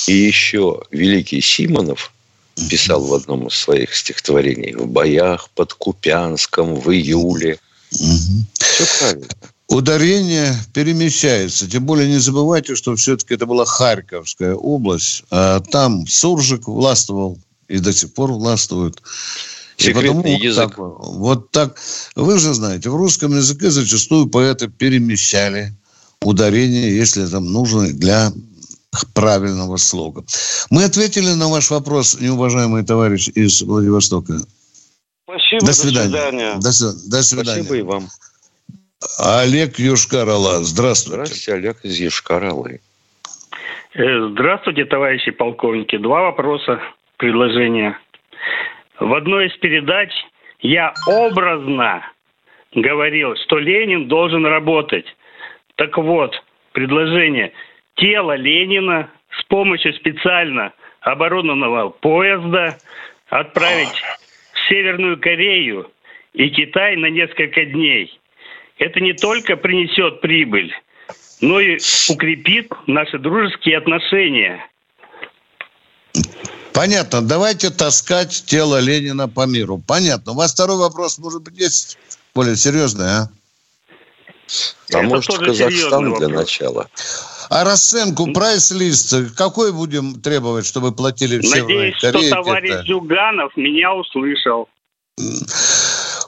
И 0.07 0.13
еще 0.13 0.83
великий 0.91 1.43
Симонов 1.43 2.13
писал 2.71 3.05
в 3.05 3.13
одном 3.15 3.49
из 3.49 3.55
своих 3.55 3.95
стихотворений 3.95 4.75
«В 4.75 4.87
боях 4.87 5.51
под 5.51 5.75
Купянском 5.75 6.75
в 6.75 6.91
июле». 6.91 7.59
Угу. 7.93 8.47
Все 8.59 8.99
правильно 8.99 9.29
ударение 9.73 10.55
перемещается. 10.75 11.69
Тем 11.69 11.85
более 11.85 12.09
не 12.09 12.19
забывайте, 12.19 12.77
что 12.77 12.95
все-таки 12.97 13.35
это 13.35 13.47
была 13.47 13.65
Харьковская 13.65 14.55
область. 14.55 15.25
А 15.31 15.61
там 15.61 16.07
Суржик 16.07 16.69
властвовал 16.69 17.39
и 17.69 17.79
до 17.79 17.93
сих 17.93 18.13
пор 18.13 18.33
властвует. 18.33 19.03
Секретный 19.79 20.03
и 20.03 20.09
потому 20.09 20.43
язык. 20.45 20.69
Так, 20.69 20.79
вот 20.79 21.51
так. 21.51 21.79
Вы 22.15 22.39
же 22.39 22.53
знаете, 22.53 22.91
в 22.91 22.97
русском 22.97 23.35
языке 23.35 23.71
зачастую 23.71 24.27
поэты 24.27 24.69
перемещали 24.69 25.75
ударение, 26.23 26.95
если 26.95 27.27
там 27.27 27.51
нужно 27.51 27.89
для 27.89 28.33
правильного 29.15 29.79
слога. 29.79 30.25
Мы 30.69 30.85
ответили 30.85 31.33
на 31.33 31.49
ваш 31.49 31.71
вопрос, 31.71 32.19
неуважаемый 32.21 32.85
товарищ 32.85 33.29
из 33.35 33.63
Владивостока. 33.63 34.43
Спасибо, 35.25 35.67
до 35.67 35.73
свидания. 35.73 36.59
До 36.59 36.73
свидания. 36.73 37.03
До, 37.03 37.09
до 37.09 37.23
свидания. 37.23 37.65
Спасибо 37.65 37.77
и 37.77 37.83
вам. 37.83 38.09
Олег 39.19 39.79
Юшкарала. 39.79 40.63
Здравствуйте. 40.65 41.25
Здравствуйте, 41.25 41.53
Олег 41.55 41.85
из 41.85 41.99
Юшкаралы. 41.99 42.81
Э, 43.95 44.29
здравствуйте, 44.31 44.85
товарищи 44.85 45.31
полковники. 45.31 45.97
Два 45.99 46.23
вопроса, 46.23 46.81
предложения. 47.17 47.99
В 48.99 49.13
одной 49.15 49.49
из 49.49 49.57
передач 49.59 50.11
я 50.61 50.95
образно 51.07 52.03
говорил, 52.75 53.35
что 53.45 53.59
Ленин 53.59 54.09
должен 54.09 54.47
работать. 54.47 55.07
Так 55.77 55.99
вот, 55.99 56.35
предложение. 56.73 57.53
Тело 57.97 58.37
Ленина 58.37 59.11
с 59.39 59.45
помощью 59.45 59.93
специально 59.95 60.73
оборудованного 61.01 61.91
поезда 61.91 62.79
отправить 63.29 64.03
в 64.55 64.69
Северную 64.69 65.19
Корею 65.19 65.91
и 66.33 66.49
Китай 66.49 66.97
на 66.97 67.07
несколько 67.07 67.65
дней– 67.65 68.17
это 68.83 69.01
не 69.01 69.13
только 69.13 69.57
принесет 69.57 70.21
прибыль, 70.21 70.73
но 71.41 71.61
и 71.61 71.79
укрепит 72.09 72.73
наши 72.87 73.19
дружеские 73.19 73.79
отношения. 73.79 74.67
Понятно. 76.73 77.23
Давайте 77.23 77.71
таскать 77.71 78.45
тело 78.47 78.81
Ленина 78.81 79.29
по 79.29 79.47
миру. 79.47 79.81
Понятно. 79.87 80.33
У 80.33 80.35
вас 80.35 80.53
второй 80.53 80.79
вопрос, 80.79 81.19
может 81.19 81.43
быть, 81.43 81.59
есть 81.59 81.99
более 82.35 82.57
серьезный, 82.57 83.07
а? 83.07 83.29
А 84.93 84.99
Это 84.99 85.03
может, 85.03 85.39
Казахстан 85.39 86.15
для 86.15 86.29
начала? 86.29 86.89
А 87.49 87.65
расценку, 87.65 88.33
прайс-лист, 88.33 89.37
какой 89.37 89.73
будем 89.73 90.21
требовать, 90.21 90.67
чтобы 90.67 90.93
платили 90.93 91.39
в 91.39 91.43
Надеюсь, 91.43 92.01
Корее? 92.01 92.27
что 92.27 92.37
товарищ 92.37 92.71
это? 92.71 92.85
Зюганов 92.85 93.57
меня 93.57 93.95
услышал. 93.95 94.69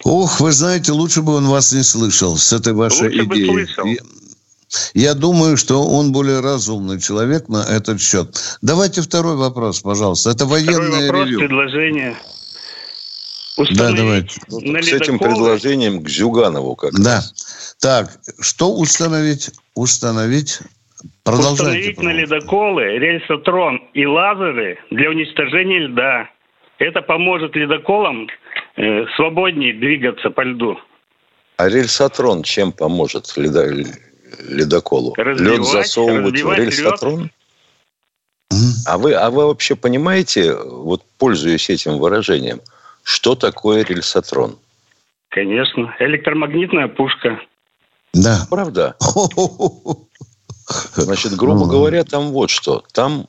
Ох, 0.04 0.40
вы 0.40 0.52
знаете, 0.52 0.92
лучше 0.92 1.22
бы 1.22 1.34
он 1.34 1.46
вас 1.48 1.72
не 1.72 1.82
слышал 1.82 2.36
с 2.36 2.52
этой 2.52 2.74
вашей 2.74 3.08
лучше 3.08 3.24
идеей. 3.24 3.46
Бы 3.50 3.66
слышал. 3.66 3.86
Я 4.92 5.14
думаю, 5.14 5.56
что 5.56 5.82
он 5.82 6.12
более 6.12 6.40
разумный 6.40 7.00
человек 7.00 7.48
на 7.48 7.64
этот 7.64 8.00
счет. 8.00 8.58
Давайте 8.60 9.02
второй 9.02 9.36
вопрос, 9.36 9.80
пожалуйста. 9.80 10.30
Это 10.30 10.46
военное 10.46 11.04
второй 11.04 11.06
вопрос, 11.06 11.28
ревю. 11.28 11.38
предложение. 11.38 12.16
да, 13.70 13.92
давайте. 13.92 14.40
Ну, 14.48 14.82
с 14.82 14.88
этим 14.88 15.18
предложением 15.18 16.02
к 16.02 16.08
Зюганову 16.08 16.74
как 16.74 16.92
Да. 16.94 17.16
Раз. 17.16 17.76
Так, 17.80 18.10
что 18.40 18.74
установить? 18.74 19.50
Установить 19.74 20.60
Продолжайте. 21.22 21.92
Установить 21.92 22.02
на 22.02 22.12
ледоколы 22.12 22.82
рельсотрон 22.98 23.82
и 23.94 24.06
лазеры 24.06 24.78
для 24.90 25.10
уничтожения 25.10 25.86
льда. 25.86 26.30
Это 26.78 27.02
поможет 27.02 27.54
ледоколам 27.56 28.26
э, 28.76 29.06
свободнее 29.16 29.74
двигаться 29.74 30.30
по 30.30 30.42
льду. 30.42 30.78
А 31.56 31.68
рельсотрон 31.68 32.42
чем 32.42 32.72
поможет 32.72 33.36
ледо... 33.36 33.66
ледоколу? 34.48 35.14
Разбивать, 35.16 35.58
лед 35.58 35.66
засовывать 35.66 36.40
в 36.40 36.52
рельсотрон? 36.52 37.22
Лед. 37.22 37.32
А 38.86 38.98
вы, 38.98 39.14
а 39.14 39.30
вы 39.30 39.46
вообще 39.46 39.74
понимаете, 39.74 40.54
вот 40.54 41.02
пользуясь 41.18 41.70
этим 41.70 41.98
выражением, 41.98 42.60
что 43.02 43.34
такое 43.34 43.84
рельсотрон? 43.84 44.58
Конечно. 45.28 45.94
Электромагнитная 45.98 46.88
пушка. 46.88 47.40
Да. 48.12 48.46
Правда? 48.50 48.96
Значит, 50.94 51.32
грубо 51.36 51.66
говоря, 51.66 52.04
там 52.04 52.30
вот 52.30 52.50
что. 52.50 52.84
Там 52.92 53.26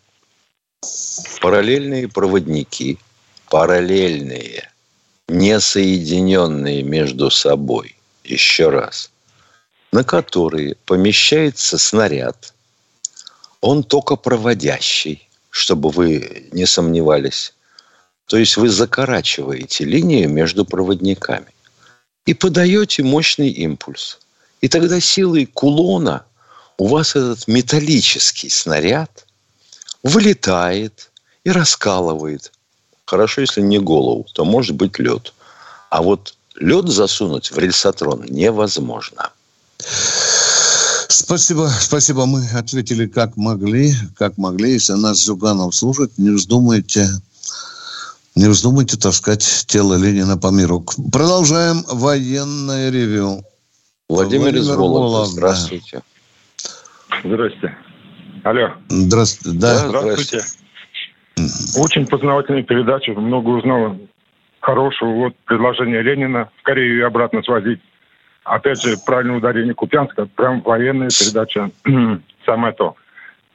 параллельные 1.41 2.07
проводники, 2.07 2.99
параллельные, 3.49 4.69
не 5.27 5.59
соединенные 5.59 6.83
между 6.83 7.29
собой, 7.29 7.95
еще 8.23 8.69
раз, 8.69 9.11
на 9.91 10.03
которые 10.03 10.75
помещается 10.85 11.77
снаряд, 11.77 12.53
он 13.61 13.83
только 13.83 14.15
проводящий, 14.15 15.27
чтобы 15.49 15.89
вы 15.89 16.47
не 16.51 16.65
сомневались. 16.65 17.53
То 18.27 18.37
есть 18.37 18.57
вы 18.57 18.69
закорачиваете 18.69 19.85
линию 19.85 20.29
между 20.29 20.65
проводниками 20.65 21.53
и 22.25 22.33
подаете 22.33 23.03
мощный 23.03 23.49
импульс. 23.49 24.19
И 24.61 24.67
тогда 24.67 24.99
силой 24.99 25.45
кулона 25.45 26.25
у 26.77 26.87
вас 26.87 27.15
этот 27.15 27.47
металлический 27.47 28.49
снаряд 28.49 29.25
вылетает 30.03 31.11
и 31.43 31.51
раскалывает 31.51 32.51
Хорошо, 33.05 33.41
если 33.41 33.61
не 33.61 33.79
голову, 33.79 34.25
то 34.33 34.45
может 34.45 34.75
быть 34.75 34.97
лед. 34.99 35.33
А 35.89 36.01
вот 36.01 36.35
лед 36.55 36.89
засунуть 36.89 37.51
в 37.51 37.57
рельсотрон 37.57 38.25
невозможно. 38.25 39.29
Спасибо, 41.07 41.69
спасибо. 41.79 42.25
Мы 42.25 42.47
ответили 42.53 43.07
как 43.07 43.37
могли, 43.37 43.93
как 44.17 44.37
могли. 44.37 44.73
Если 44.73 44.93
нас 44.93 45.23
Зюганов 45.23 45.75
слушает, 45.75 46.17
не 46.17 46.31
вздумайте, 46.31 47.07
не 48.35 48.47
вздумайте 48.47 48.97
таскать 48.97 49.65
тело 49.67 49.93
Ленина 49.95 50.37
по 50.37 50.47
миру. 50.47 50.83
Продолжаем 51.11 51.85
военное 51.87 52.89
ревю. 52.89 53.43
Владимир, 54.09 54.51
Владимир 54.51 54.77
Вологды, 54.77 55.31
здравствуйте. 55.31 56.01
Здравствуйте. 57.23 57.77
Алло. 58.43 58.73
Здравствуйте. 58.89 59.57
Да. 59.57 59.87
Здравствуйте. 59.87 60.45
Очень 61.37 62.07
познавательная 62.07 62.63
передача, 62.63 63.11
много 63.11 63.49
узнал 63.49 63.97
хорошего. 64.61 65.09
Вот 65.09 65.35
предложение 65.45 66.01
Ленина 66.01 66.49
в 66.57 66.63
Корею 66.63 66.99
и 66.99 67.01
обратно 67.01 67.43
свозить. 67.43 67.79
Опять 68.43 68.81
же, 68.81 68.95
правильное 69.05 69.37
ударение 69.37 69.73
Купянска, 69.73 70.27
прям 70.27 70.61
военная 70.61 71.09
передача, 71.09 71.71
самое 72.45 72.73
то. 72.73 72.95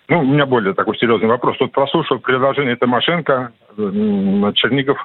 Ну, 0.09 0.21
у 0.21 0.25
меня 0.25 0.45
более 0.45 0.75
такой 0.75 0.99
серьезный 0.99 1.29
вопрос. 1.29 1.57
Вот 1.61 1.73
прослушал 1.73 2.19
предложение 2.19 2.77
Тимошенко, 2.77 3.53
Чернигов. 3.77 4.99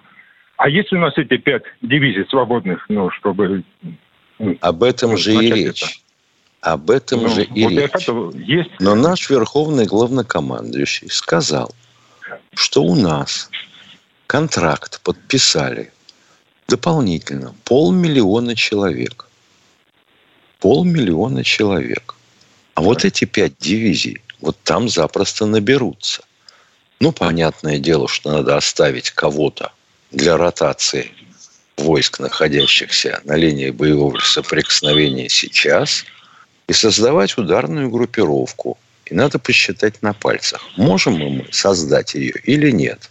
А 0.58 0.68
есть 0.68 0.92
у 0.92 0.98
нас 0.98 1.14
эти 1.18 1.38
пять 1.38 1.64
дивизий 1.82 2.26
свободных, 2.30 2.86
ну, 2.90 3.12
чтобы... 3.12 3.64
Об 4.62 4.84
этом 4.84 5.16
же 5.18 5.34
и 5.34 5.52
речь. 5.52 5.84
Это? 6.62 6.74
Об 6.74 6.90
этом 6.90 7.22
ну, 7.22 7.30
же 7.30 7.44
и 7.44 7.64
вот 7.64 7.72
речь. 7.72 8.48
Есть... 8.48 8.72
Но 8.80 8.96
наш 8.96 9.30
верховный 9.30 9.86
главнокомандующий 9.86 11.10
сказал– 11.10 11.70
что 12.54 12.84
у 12.84 12.96
нас 12.96 13.50
контракт 14.28 15.02
подписали 15.02 15.92
дополнительно 16.68 17.56
полмиллиона 17.64 18.56
человек. 18.56 19.28
Полмиллиона 20.60 21.44
человек. 21.44 22.16
А 22.74 22.82
вот 22.82 23.06
эти 23.06 23.26
пять 23.26 23.58
дивизий, 23.60 24.22
вот 24.42 24.58
там 24.64 24.90
запросто 24.90 25.46
наберутся. 25.46 26.24
Ну, 27.00 27.12
понятное 27.12 27.78
дело, 27.78 28.08
что 28.08 28.32
надо 28.32 28.58
оставить 28.58 29.12
кого-то 29.12 29.72
для 30.12 30.38
ротации 30.38 31.12
войск, 31.78 32.20
находящихся 32.20 33.22
на 33.26 33.36
линии 33.36 33.70
боевого 33.70 34.20
соприкосновения 34.20 35.30
сейчас, 35.30 36.06
и 36.68 36.74
создавать 36.74 37.38
ударную 37.38 37.90
группировку. 37.90 38.78
И 39.06 39.14
надо 39.14 39.40
посчитать 39.40 40.02
на 40.02 40.14
пальцах, 40.14 40.62
можем 40.78 41.14
мы 41.14 41.48
создать 41.52 42.16
ее 42.16 42.34
или 42.44 42.72
нет. 42.72 43.10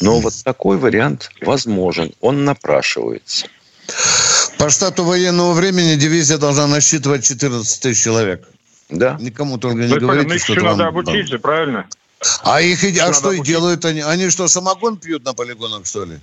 Но 0.00 0.20
вот 0.20 0.34
такой 0.44 0.76
вариант 0.78 1.30
возможен, 1.40 2.12
он 2.20 2.44
напрашивается. 2.44 3.46
По 4.58 4.70
штату 4.70 5.04
военного 5.04 5.52
времени 5.52 5.96
дивизия 5.96 6.38
должна 6.38 6.66
насчитывать 6.66 7.24
14 7.24 7.82
тысяч 7.82 8.02
человек. 8.02 8.46
Да. 8.90 9.16
Никому 9.20 9.58
только 9.58 9.76
не 9.78 9.96
говорите, 9.96 10.38
что 10.38 10.52
еще 10.52 10.62
там... 10.62 10.72
надо 10.72 10.88
обучить 10.88 11.28
же, 11.28 11.38
правильно? 11.38 11.86
А 12.42 12.60
их 12.60 12.84
и- 12.84 12.98
а 12.98 13.12
что 13.14 13.32
и 13.32 13.36
обучить. 13.36 13.46
делают 13.52 13.84
они? 13.84 14.00
Они 14.00 14.28
что, 14.28 14.46
самогон 14.48 14.98
пьют 14.98 15.24
на 15.24 15.32
полигонах, 15.32 15.86
что 15.86 16.04
ли? 16.04 16.18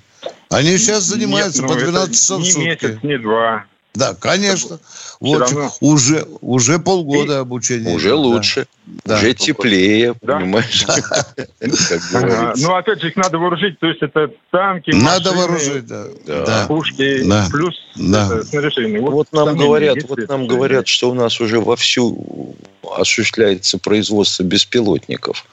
Они 0.50 0.78
сейчас 0.78 1.04
занимаются 1.04 1.62
Нет, 1.62 1.72
по 1.72 1.76
ну, 1.76 1.82
это 1.82 1.92
12 1.92 2.16
часов 2.16 2.42
в 2.42 2.44
Ни 2.44 2.52
сутки. 2.52 2.66
месяц, 2.66 3.00
ни 3.04 3.18
два. 3.18 3.66
Да, 3.98 4.14
конечно. 4.14 4.80
Вот, 5.20 5.40
равно. 5.40 5.72
уже, 5.82 6.28
уже 6.42 6.78
полгода 6.78 7.40
обучения. 7.40 7.96
Уже 7.96 8.10
да. 8.10 8.16
лучше, 8.16 8.68
Да. 9.04 9.18
уже 9.18 9.34
теплее, 9.34 10.14
Да. 10.22 10.38
понимаешь? 10.38 10.86
Ну, 12.58 12.76
опять 12.76 13.02
же, 13.02 13.08
их 13.08 13.16
надо 13.16 13.40
вооружить. 13.40 13.80
То 13.80 13.88
есть 13.88 14.02
это 14.04 14.30
танки, 14.52 14.92
Надо 14.92 15.32
машины, 15.32 15.48
вооружить, 15.48 15.88
да. 15.88 16.06
Да. 16.28 16.46
Да. 16.46 16.66
пушки, 16.68 17.24
Да. 17.24 17.48
плюс 17.52 17.76
Да. 17.96 18.44
снаряжение. 18.44 19.02
Вот 19.02 19.32
нам 19.34 19.58
говорят, 19.58 19.98
вот 20.08 20.20
нам 20.28 20.46
говорят, 20.46 20.88
что 20.88 21.10
у 21.10 21.14
нас 21.16 21.42
уже 21.42 21.60
вовсю 21.60 22.56
осуществляется 22.96 23.80
производство 23.80 24.44
беспилотников. 24.44 25.44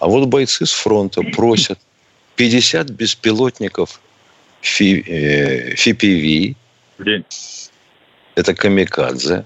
А 0.00 0.06
вот 0.08 0.26
бойцы 0.26 0.66
с 0.66 0.72
фронта 0.72 1.22
просят 1.22 1.78
50 2.34 2.90
беспилотников 2.90 4.00
фи, 4.60 5.04
э, 5.06 5.74
FPV, 5.74 6.56
в 6.98 7.04
день. 7.04 7.24
Это 8.36 8.54
камикадзе, 8.54 9.44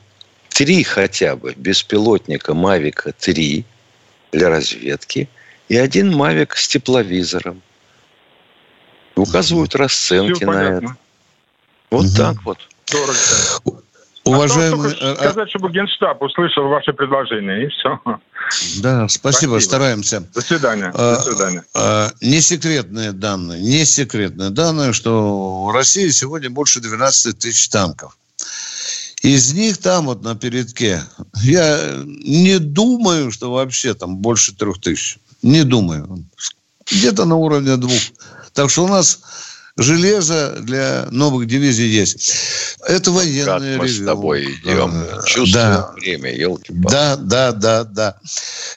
три 0.51 0.83
хотя 0.83 1.37
бы 1.37 1.55
беспилотника 1.57 2.53
Мавика 2.55 3.13
3 3.13 3.65
для 4.33 4.49
разведки 4.51 5.29
и 5.69 5.77
один 5.77 6.15
Мавик 6.15 6.57
с 6.57 6.69
тепловизором. 6.69 7.63
И 9.17 9.21
указывают 9.21 9.75
расценки 9.75 10.45
на 10.45 10.53
понятно. 10.53 10.87
это. 10.87 10.97
Вот 11.91 12.05
Мгм. 12.07 12.15
так 12.17 12.37
вот. 12.45 12.59
Дорого. 12.91 13.83
Уважаемый... 14.25 14.91
Только 14.91 15.05
э, 15.07 15.13
э, 15.13 15.17
сказать, 15.17 15.49
чтобы 15.51 15.71
Генштаб 15.73 16.21
услышал 16.23 16.69
ваше 16.69 16.93
предложение, 16.93 17.65
и 17.65 17.69
все. 17.69 17.99
Да, 18.83 19.09
спасибо, 19.09 19.53
Спасибо. 19.53 19.59
стараемся. 19.61 20.21
До 20.35 20.41
свидания. 20.41 20.93
А, 20.95 21.17
До 21.17 21.23
свидания. 21.23 21.65
а, 21.75 22.11
Не 22.21 22.41
секретные 22.41 23.13
данные, 23.13 23.61
не 23.63 23.85
секретные 23.85 24.51
данные, 24.51 24.93
что 24.93 25.65
в 25.65 25.71
России 25.73 26.09
сегодня 26.11 26.51
больше 26.51 26.81
12 26.81 27.39
тысяч 27.39 27.69
танков. 27.69 28.17
Из 29.23 29.53
них 29.53 29.79
там 29.79 30.07
вот 30.07 30.23
на 30.23 30.35
передке, 30.35 31.03
я 31.43 32.03
не 32.07 32.59
думаю, 32.59 33.31
что 33.31 33.53
вообще 33.53 33.95
там 33.95 34.17
больше 34.17 34.55
трех 34.55 34.81
тысяч. 34.81 35.19
Не 35.43 35.65
думаю. 35.65 36.25
Где-то 36.91 37.25
на 37.27 37.37
уровне 37.37 37.77
двух. 37.77 38.01
Так 38.55 38.71
что 38.71 38.85
у 38.85 38.89
нас 38.89 39.21
железо 39.77 40.57
для 40.61 41.07
новых 41.11 41.47
дивизий 41.47 41.89
есть. 41.89 42.33
Это 42.87 43.11
Как 43.11 43.15
военное 43.15 43.79
мы 43.79 43.87
с 43.89 43.93
ревью. 43.93 44.07
тобой 44.07 44.55
идем, 44.55 44.91
Да. 44.93 45.23
чувствуем 45.25 45.53
Да. 45.53 45.93
время, 45.97 46.35
елки 46.35 46.67
Да, 46.73 47.17
да, 47.17 47.53
да, 47.53 47.85
да. 47.85 48.19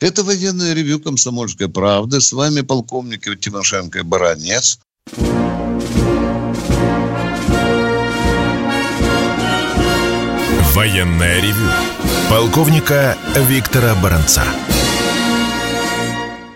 Это 0.01 0.23
военное 0.23 0.73
ревью 0.73 0.99
«Комсомольской 0.99 1.69
правды». 1.69 2.19
С 2.21 2.33
вами 2.33 2.61
полковник 2.61 3.23
Тимошенко 3.39 3.99
и 3.99 4.03
Баранец. 4.03 4.79
Военное 10.83 11.39
ревю 11.39 11.69
полковника 12.29 13.17
Виктора 13.47 13.95
Баранца. 14.03 14.43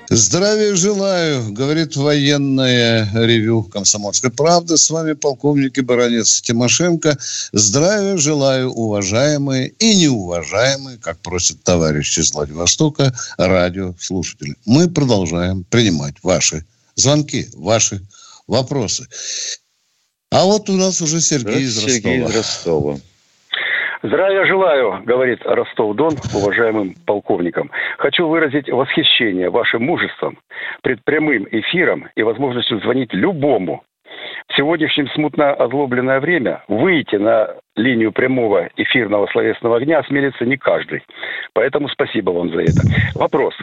Здравия 0.09 0.75
желаю, 0.75 1.53
говорит 1.53 1.95
военное 1.95 3.09
ревю 3.13 3.63
«Комсомольской 3.63 4.29
правды». 4.29 4.75
С 4.75 4.89
вами 4.89 5.13
полковник 5.13 5.77
и 5.77 5.81
баронец 5.81 6.41
Тимошенко. 6.41 7.17
Здравия 7.53 8.17
желаю, 8.17 8.69
уважаемые 8.71 9.69
и 9.69 9.95
неуважаемые, 9.95 10.97
как 10.97 11.19
просят 11.19 11.63
товарищи 11.63 12.19
из 12.19 12.33
Владивостока, 12.33 13.17
радиослушатели. 13.37 14.55
Мы 14.65 14.89
продолжаем 14.89 15.63
принимать 15.63 16.15
ваши 16.21 16.65
звонки, 16.95 17.47
ваши 17.53 18.05
вопросы. 18.45 19.07
А 20.31 20.43
вот 20.43 20.69
у 20.69 20.73
нас 20.73 21.01
уже 21.01 21.21
Сергей 21.21 21.61
из 21.61 21.77
Ростова. 21.77 21.93
Сергей 21.93 22.25
из 22.25 22.35
Ростова. 22.35 22.99
Здравия 24.03 24.45
желаю, 24.45 25.01
говорит 25.05 25.39
Ростов-Дон 25.43 26.13
уважаемым 26.35 26.93
полковникам. 27.05 27.71
Хочу 27.97 28.27
выразить 28.27 28.69
восхищение 28.69 29.49
вашим 29.49 29.83
мужеством, 29.83 30.37
пред 30.83 31.03
прямым 31.03 31.47
эфиром 31.49 32.07
и 32.15 32.21
возможностью 32.21 32.79
звонить 32.79 33.11
любому. 33.13 33.83
В 34.47 34.55
сегодняшнем 34.55 35.09
смутно 35.09 35.51
озлобленное 35.51 36.19
время 36.19 36.63
выйти 36.67 37.15
на 37.15 37.55
линию 37.75 38.11
прямого 38.11 38.69
эфирного 38.77 39.27
словесного 39.27 39.77
огня 39.77 39.99
осмелится 39.99 40.45
не 40.45 40.57
каждый. 40.57 41.03
Поэтому 41.53 41.89
спасибо 41.89 42.31
вам 42.31 42.49
за 42.51 42.61
это. 42.61 42.81
Вопрос. 43.15 43.53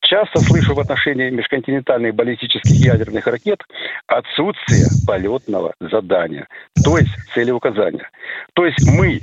Часто 0.00 0.40
слышу 0.40 0.74
в 0.74 0.80
отношении 0.80 1.30
межконтинентальных 1.30 2.14
баллистических 2.14 2.72
ядерных 2.72 3.26
ракет 3.26 3.62
отсутствие 4.06 4.86
полетного 5.06 5.74
задания, 5.80 6.46
то 6.84 6.98
есть 6.98 7.14
целеуказания. 7.34 8.10
То 8.54 8.64
есть 8.64 8.78
мы, 8.86 9.20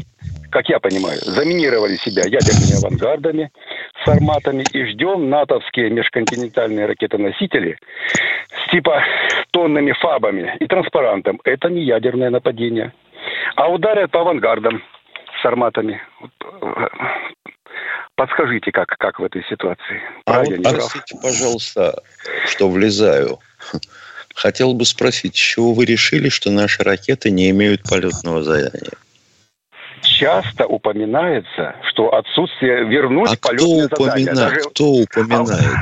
как 0.55 0.69
я 0.69 0.79
понимаю, 0.79 1.19
заминировали 1.21 1.97
себя 1.97 2.23
ядерными 2.23 2.77
авангардами, 2.77 3.51
с 4.05 4.07
арматами 4.07 4.63
и 4.71 4.85
ждем 4.85 5.29
натовские 5.29 5.89
межконтинентальные 5.89 6.85
ракетоносители 6.85 7.77
с 8.13 8.71
типа 8.71 9.03
тонными 9.51 9.91
фабами 9.91 10.55
и 10.61 10.65
транспарантом. 10.65 11.41
Это 11.43 11.67
не 11.67 11.83
ядерное 11.83 12.29
нападение. 12.29 12.93
А 13.57 13.67
ударят 13.67 14.11
по 14.11 14.21
авангардам 14.21 14.81
с 15.41 15.45
арматами. 15.45 16.01
Подскажите, 18.15 18.71
как, 18.71 18.95
как 18.97 19.19
в 19.19 19.25
этой 19.25 19.43
ситуации? 19.49 20.01
А 20.25 20.41
вот 20.41 20.63
простите, 20.63 21.17
пожалуйста, 21.21 22.01
что 22.45 22.69
влезаю. 22.69 23.39
Хотел 24.35 24.73
бы 24.73 24.85
спросить, 24.85 25.35
с 25.35 25.39
чего 25.39 25.73
вы 25.73 25.83
решили, 25.83 26.29
что 26.29 26.49
наши 26.49 26.81
ракеты 26.81 27.29
не 27.29 27.49
имеют 27.49 27.83
полетного 27.83 28.41
задания? 28.41 28.93
Часто 30.01 30.65
упоминается, 30.65 31.75
что 31.89 32.13
отсутствие 32.13 32.85
вернуть 32.87 33.29
А 33.31 33.37
кто 33.37 33.49
полетное 33.49 33.89
задание. 33.89 34.23
упоминает? 34.25 34.35
Даже- 34.35 34.69
Кто 34.69 34.85
упоминает? 34.91 35.75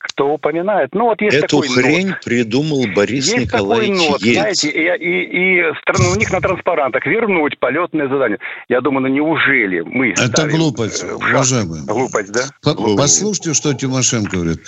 Кто 0.00 0.34
упоминает? 0.34 0.94
Ну, 0.94 1.04
вот 1.06 1.20
есть 1.20 1.36
Эту 1.36 1.60
такой 1.62 1.68
хрень 1.68 2.08
нот. 2.08 2.20
придумал 2.24 2.84
Борис 2.94 3.26
Есть 3.32 3.50
такой 3.50 3.64
Николаевич 3.86 4.08
нот, 4.08 4.20
Ельцин. 4.22 4.40
знаете, 4.40 4.68
и, 4.68 5.04
и, 5.04 5.60
и 5.60 6.12
у 6.12 6.14
них 6.16 6.30
на 6.32 6.40
транспарантах 6.40 7.04
вернуть 7.06 7.58
полетное 7.58 8.08
задание. 8.08 8.38
Я 8.68 8.80
думаю, 8.80 9.02
ну 9.02 9.08
неужели 9.14 9.80
мы 9.80 10.10
Это 10.12 10.46
глупость, 10.48 11.02
э, 11.04 11.08
шаг? 11.08 11.16
уважаемые. 11.18 11.82
Глупость, 11.84 12.32
да? 12.32 12.40
По- 12.62 12.96
Послушайте, 12.96 13.54
что 13.54 13.74
Тимошенко 13.74 14.36
говорит. 14.36 14.60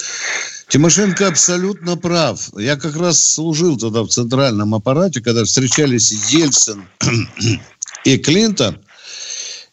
Тимошенко 0.68 1.26
абсолютно 1.28 1.96
прав. 1.96 2.38
Я 2.56 2.76
как 2.76 2.96
раз 2.96 3.18
служил 3.34 3.76
тогда 3.78 4.02
в 4.02 4.08
центральном 4.08 4.74
аппарате, 4.74 5.20
когда 5.20 5.44
встречались 5.44 6.32
Ельцин 6.32 6.84
и 8.04 8.18
Клинтон. 8.18 8.78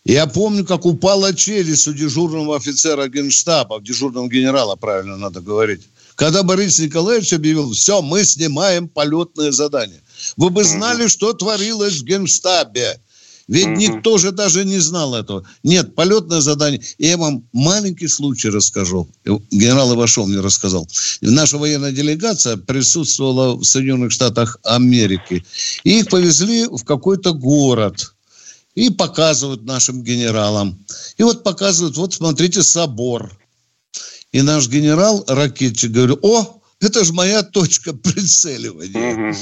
Я 0.04 0.26
помню, 0.26 0.66
как 0.66 0.86
упала 0.86 1.34
челюсть 1.34 1.88
у 1.88 1.94
дежурного 1.94 2.56
офицера 2.56 3.08
генштаба, 3.08 3.82
дежурного 3.82 4.30
генерала, 4.30 4.76
правильно 4.76 5.18
надо 5.18 5.42
говорить. 5.42 5.82
Когда 6.16 6.44
Борис 6.44 6.80
Николаевич 6.80 7.34
объявил, 7.34 7.74
все, 7.74 8.02
мы 8.02 8.24
снимаем 8.24 8.88
полетное 8.88 9.52
задание. 9.52 10.02
Вы 10.36 10.50
бы 10.50 10.64
знали, 10.64 11.08
что 11.08 11.34
творилось 11.34 12.00
в 12.00 12.04
генштабе. 12.04 13.00
Ведь 13.48 13.68
никто 13.68 14.18
же 14.18 14.32
даже 14.32 14.66
не 14.66 14.80
знал 14.80 15.16
этого. 15.16 15.46
Нет, 15.64 15.96
полетное 15.96 16.42
задание. 16.42 16.82
Я 16.98 17.18
вам 17.18 17.48
маленький 17.54 18.08
случай 18.08 18.50
расскажу. 18.50 19.08
Генерал 19.52 19.94
Ивашов 19.94 20.28
мне 20.28 20.42
рассказал. 20.42 20.88
Наша 21.22 21.58
военная 21.58 21.92
делегация 21.92 22.58
присутствовала 22.58 23.56
в 23.56 23.64
Соединенных 23.64 24.12
Штатах 24.12 24.58
Америки. 24.64 25.46
И 25.84 26.00
их 26.00 26.10
повезли 26.10 26.66
в 26.66 26.84
какой-то 26.84 27.34
город. 27.34 28.14
И 28.78 28.92
показывают 28.92 29.66
нашим 29.66 30.04
генералам. 30.04 30.78
И 31.18 31.24
вот 31.24 31.44
показывают, 31.44 31.98
вот 31.98 32.14
смотрите, 32.14 32.62
собор. 32.62 33.36
И 34.32 34.44
наш 34.44 34.68
генерал, 34.68 35.24
ракетчик, 35.28 35.90
говорит, 35.90 36.20
о, 36.22 36.62
это 36.80 37.04
же 37.04 37.12
моя 37.12 37.42
точка 37.42 37.94
прицеливания. 37.94 39.34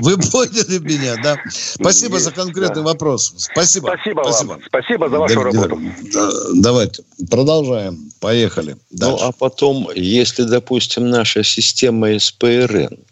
Вы 0.00 0.16
поняли 0.16 0.78
меня, 0.78 1.16
да? 1.22 1.36
Спасибо 1.50 2.18
за 2.18 2.30
конкретный 2.30 2.80
вопрос. 2.80 3.34
Спасибо. 3.36 3.88
Спасибо, 3.88 4.22
вам. 4.22 4.62
Спасибо 4.66 5.10
за 5.10 5.18
вашу 5.18 5.42
работу. 5.42 5.78
да, 6.14 6.30
давайте, 6.54 7.04
продолжаем. 7.28 8.10
Поехали. 8.20 8.78
Ну, 8.90 9.18
а 9.20 9.32
потом, 9.32 9.90
если, 9.94 10.44
допустим, 10.44 11.10
наша 11.10 11.44
система 11.44 12.18
СПРН 12.18 13.05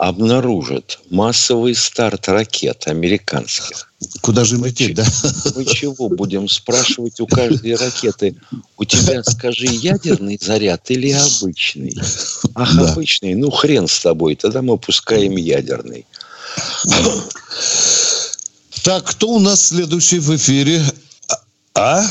обнаружат 0.00 0.98
массовый 1.10 1.74
старт 1.74 2.28
ракет 2.28 2.84
американских, 2.86 3.86
Куда 4.22 4.44
же 4.44 4.56
лететь, 4.56 4.94
да? 4.94 5.04
Мы 5.54 5.66
чего 5.66 6.08
будем 6.08 6.48
спрашивать 6.48 7.20
у 7.20 7.26
каждой 7.26 7.74
ракеты? 7.74 8.34
У 8.78 8.86
тебя, 8.86 9.22
скажи, 9.22 9.66
ядерный 9.66 10.38
заряд 10.40 10.90
или 10.90 11.10
обычный? 11.10 11.94
Ах, 12.54 12.74
да. 12.76 12.92
обычный. 12.92 13.34
Ну, 13.34 13.50
хрен 13.50 13.86
с 13.86 14.00
тобой. 14.00 14.36
Тогда 14.36 14.62
мы 14.62 14.78
пускаем 14.78 15.36
ядерный. 15.36 16.06
Так, 18.82 19.04
кто 19.04 19.28
у 19.28 19.38
нас 19.38 19.66
следующий 19.66 20.18
в 20.18 20.34
эфире? 20.34 20.82
А? 21.74 22.02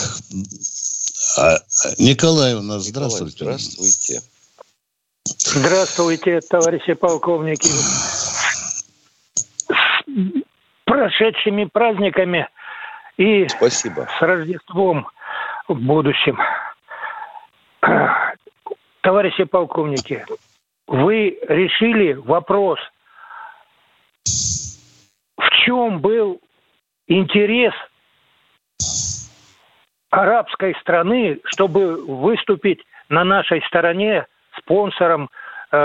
а 1.37 1.59
Николай 1.97 2.53
у 2.53 2.61
нас. 2.61 2.85
Николай, 2.85 3.09
здравствуйте. 3.09 3.37
Здравствуйте. 3.39 4.21
Здравствуйте, 5.37 6.39
товарищи 6.41 6.93
полковники. 6.93 7.67
С 9.67 10.03
прошедшими 10.85 11.65
праздниками 11.65 12.47
и 13.17 13.47
Спасибо. 13.47 14.07
с 14.17 14.21
Рождеством 14.21 15.07
в 15.67 15.75
будущем. 15.75 16.39
Товарищи 19.01 19.43
полковники, 19.43 20.25
вы 20.87 21.39
решили 21.47 22.13
вопрос, 22.13 22.79
в 24.25 25.49
чем 25.63 25.99
был 25.99 26.41
интерес 27.07 27.73
арабской 30.09 30.75
страны, 30.81 31.39
чтобы 31.45 32.03
выступить 32.03 32.83
на 33.09 33.23
нашей 33.23 33.61
стороне 33.67 34.25
спонсором 34.59 35.29
э, 35.71 35.77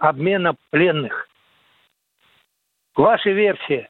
обмена 0.00 0.54
пленных. 0.70 1.28
Ваша 2.94 3.30
версия. 3.30 3.88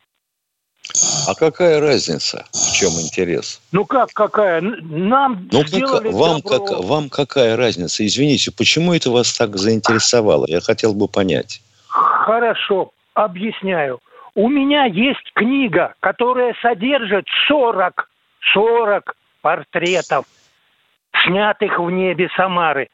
А 1.28 1.34
какая 1.34 1.80
разница? 1.80 2.44
В 2.52 2.72
чем 2.72 2.90
интерес? 3.00 3.60
Ну 3.72 3.84
как 3.84 4.12
какая? 4.12 4.60
Нам 4.60 5.48
ну, 5.50 5.62
как, 5.62 6.04
вам, 6.12 6.40
добро. 6.40 6.66
как, 6.66 6.84
вам 6.84 7.08
какая 7.08 7.56
разница? 7.56 8.04
Извините, 8.04 8.50
почему 8.50 8.92
это 8.92 9.10
вас 9.10 9.32
так 9.36 9.56
заинтересовало? 9.56 10.46
Я 10.48 10.60
хотел 10.60 10.94
бы 10.94 11.08
понять. 11.08 11.62
Хорошо, 11.88 12.92
объясняю. 13.14 14.00
У 14.34 14.48
меня 14.48 14.84
есть 14.84 15.32
книга, 15.34 15.94
которая 16.00 16.54
содержит 16.62 17.26
40, 17.48 18.08
40 18.54 19.16
портретов, 19.42 20.24
снятых 21.24 21.78
в 21.78 21.90
небе 21.90 22.28
Самары. 22.36 22.88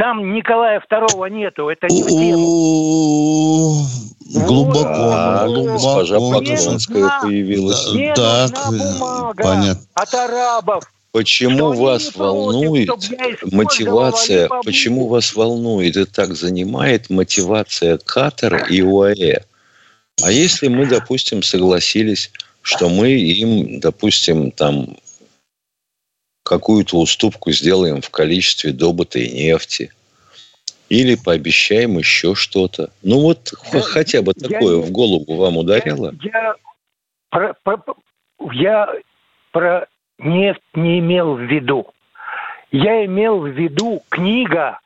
Там 0.00 0.32
Николая 0.32 0.80
Второго 0.80 1.26
нету, 1.26 1.68
это 1.68 1.86
не 1.90 2.02
в 2.02 2.06
тему. 2.06 3.86
Глубоко, 4.46 5.44
глубоко. 5.44 5.72
Госпожа 5.74 6.18
Поклонская 6.18 7.20
появилась. 7.20 7.92
Мне 7.92 8.14
так, 8.14 8.50
понятно. 9.36 9.84
от 9.92 10.14
арабов. 10.14 10.84
Почему 11.12 11.74
вас 11.74 12.16
волнует 12.16 12.88
мотивация, 13.52 14.48
почему 14.64 15.06
вас 15.06 15.34
волнует 15.34 15.98
и 15.98 16.06
так 16.06 16.34
занимает 16.34 17.10
мотивация 17.10 17.98
Катара 17.98 18.64
и 18.70 18.80
УАЭ? 18.80 19.40
А 20.22 20.32
если 20.32 20.68
мы, 20.68 20.86
допустим, 20.86 21.42
согласились, 21.42 22.30
что 22.62 22.88
мы 22.88 23.10
им, 23.10 23.80
допустим, 23.80 24.50
там 24.50 24.96
какую-то 26.50 26.98
уступку 26.98 27.52
сделаем 27.52 28.02
в 28.02 28.10
количестве 28.10 28.72
добытой 28.72 29.28
нефти. 29.30 29.92
Или 30.88 31.14
пообещаем 31.14 31.96
еще 31.98 32.34
что-то. 32.34 32.90
Ну 33.04 33.20
вот 33.20 33.52
я, 33.72 33.80
хотя 33.80 34.20
бы 34.22 34.34
такое 34.34 34.78
я, 34.78 34.82
в 34.82 34.90
голову 34.90 35.36
вам 35.36 35.58
ударило? 35.58 36.12
Я, 36.20 36.54
про, 37.30 37.54
про, 37.62 37.76
я 38.52 38.88
про 39.52 39.86
нефть 40.18 40.60
не 40.74 40.98
имел 40.98 41.36
в 41.36 41.42
виду. 41.42 41.86
Я 42.72 43.04
имел 43.04 43.42
в 43.42 43.46
виду 43.46 44.02
книга 44.08 44.80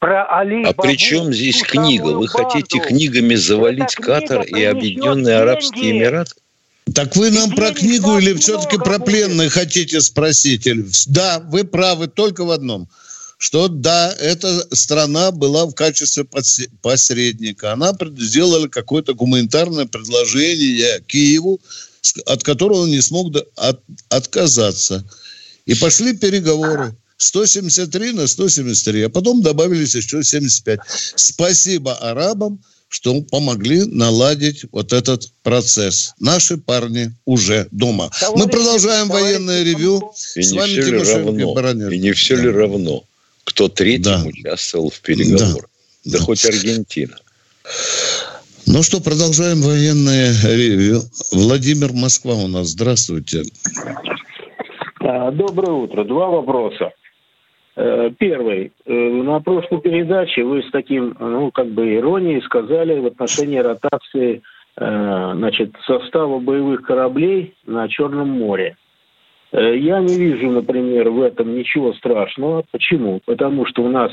про 0.00 0.24
Али 0.24 0.64
А 0.64 0.72
при 0.72 0.96
чем 0.96 1.32
здесь 1.32 1.62
книга? 1.62 2.08
Вы 2.08 2.26
хотите 2.26 2.80
книгами 2.80 3.36
завалить 3.36 3.94
Катар 3.94 4.42
и 4.42 4.64
Объединенные 4.64 5.36
Арабские 5.36 5.92
Эмираты? 5.92 6.32
Так 6.94 7.16
вы 7.16 7.30
нам 7.30 7.54
про 7.54 7.72
книгу 7.72 8.18
или 8.18 8.32
все-таки 8.34 8.76
про 8.78 8.98
пленных 8.98 9.52
хотите 9.52 10.00
спросить? 10.00 10.68
Да, 11.06 11.40
вы 11.40 11.64
правы 11.64 12.06
только 12.06 12.44
в 12.44 12.50
одном. 12.50 12.88
Что 13.38 13.68
да, 13.68 14.14
эта 14.18 14.66
страна 14.74 15.30
была 15.30 15.66
в 15.66 15.74
качестве 15.74 16.26
посредника. 16.80 17.72
Она 17.72 17.92
сделала 18.16 18.68
какое-то 18.68 19.14
гуманитарное 19.14 19.86
предложение 19.86 21.02
Киеву, 21.06 21.60
от 22.24 22.42
которого 22.42 22.82
он 22.82 22.90
не 22.90 23.02
смог 23.02 23.34
от, 23.56 23.82
отказаться. 24.08 25.04
И 25.66 25.74
пошли 25.74 26.16
переговоры. 26.16 26.96
173 27.18 28.12
на 28.12 28.26
173, 28.26 29.02
а 29.04 29.08
потом 29.08 29.42
добавились 29.42 29.94
еще 29.94 30.22
75. 30.22 30.80
Спасибо 31.16 31.94
арабам, 31.94 32.62
что 32.96 33.20
помогли 33.20 33.84
наладить 33.84 34.64
вот 34.72 34.94
этот 34.94 35.30
процесс. 35.42 36.14
Наши 36.18 36.56
парни 36.56 37.12
уже 37.26 37.68
дома. 37.70 38.08
Товарищи, 38.18 38.42
Мы 38.42 38.50
продолжаем 38.50 39.08
военное 39.08 39.62
ревю. 39.64 40.12
И 40.34 40.42
С 40.42 40.52
вами 40.52 40.76
Тимошенко 40.76 41.92
и 41.92 41.96
И 41.96 41.98
не 41.98 42.12
все 42.12 42.36
да. 42.36 42.42
ли 42.44 42.48
равно, 42.48 43.04
кто 43.44 43.68
третьим 43.68 44.02
да. 44.02 44.24
участвовал 44.24 44.88
в 44.88 44.98
переговорах? 45.00 45.68
Да, 46.06 46.12
да, 46.12 46.18
да 46.18 46.24
хоть 46.24 46.46
Аргентина. 46.46 47.18
Ну 48.66 48.82
что, 48.82 49.00
продолжаем 49.00 49.60
военное 49.60 50.32
ревю. 50.44 51.02
Владимир 51.32 51.92
Москва 51.92 52.32
у 52.32 52.48
нас. 52.48 52.68
Здравствуйте. 52.68 53.42
А, 55.00 55.30
доброе 55.32 55.72
утро. 55.72 56.02
Два 56.04 56.28
вопроса. 56.28 56.92
Э, 57.76 58.10
первый. 58.18 58.72
Э, 58.86 58.92
на 58.92 59.40
прошлой 59.40 59.82
передаче 59.82 60.42
вы 60.44 60.62
с 60.62 60.70
таким, 60.70 61.14
ну, 61.20 61.50
как 61.50 61.68
бы 61.68 61.94
иронией 61.94 62.40
сказали 62.40 62.98
в 62.98 63.06
отношении 63.06 63.58
ротации 63.58 64.42
э, 64.78 65.32
значит, 65.34 65.74
состава 65.84 66.38
боевых 66.38 66.82
кораблей 66.82 67.54
на 67.66 67.86
Черном 67.88 68.30
море. 68.30 68.76
Я 69.52 70.00
не 70.00 70.16
вижу, 70.18 70.50
например, 70.50 71.10
в 71.10 71.22
этом 71.22 71.56
ничего 71.56 71.92
страшного. 71.94 72.64
Почему? 72.72 73.20
Потому 73.24 73.64
что 73.64 73.82
у 73.82 73.88
нас 73.88 74.10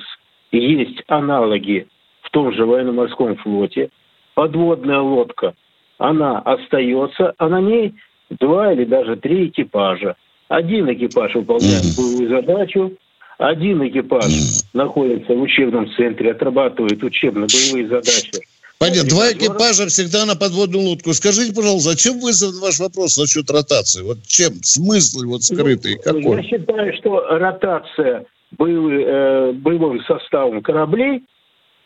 есть 0.52 1.04
аналоги 1.08 1.88
в 2.22 2.30
том 2.30 2.54
же 2.54 2.66
военно-морском 2.66 3.36
флоте. 3.38 3.90
Подводная 4.36 5.00
лодка, 5.00 5.56
она 5.98 6.38
остается, 6.40 7.34
а 7.38 7.50
на 7.50 7.60
ней 7.62 7.96
два 8.30 8.74
или 8.74 8.86
даже 8.86 9.16
три 9.16 9.48
экипажа. 9.48 10.16
Один 10.50 10.92
экипаж 10.94 11.34
выполняет 11.34 11.96
боевую 11.98 12.30
задачу, 12.30 12.94
один 13.38 13.86
экипаж 13.88 14.26
находится 14.74 15.34
в 15.34 15.42
учебном 15.42 15.90
центре, 15.96 16.32
отрабатывает 16.32 17.04
учебно-боевые 17.04 17.88
задачи. 17.88 18.32
Понятно. 18.80 19.10
Два 19.10 19.32
экипажа 19.32 19.88
всегда 19.88 20.26
на 20.26 20.36
подводную 20.36 20.84
лодку. 20.84 21.14
Скажите, 21.14 21.54
пожалуйста, 21.54 21.92
зачем 21.92 22.20
вызван 22.20 22.60
ваш 22.60 22.80
вопрос 22.80 23.18
насчет 23.18 23.50
ротации? 23.50 24.02
Вот 24.02 24.18
чем? 24.28 24.62
Смысл 24.62 25.26
вот 25.26 25.44
скрытый? 25.44 25.96
Ну, 25.96 26.02
какой? 26.02 26.44
Я 26.44 26.44
считаю, 26.44 26.94
что 26.98 27.22
ротация 27.38 28.26
боевый, 28.52 29.04
э, 29.06 29.52
боевым 29.54 30.04
составом 30.04 30.62
кораблей 30.62 31.24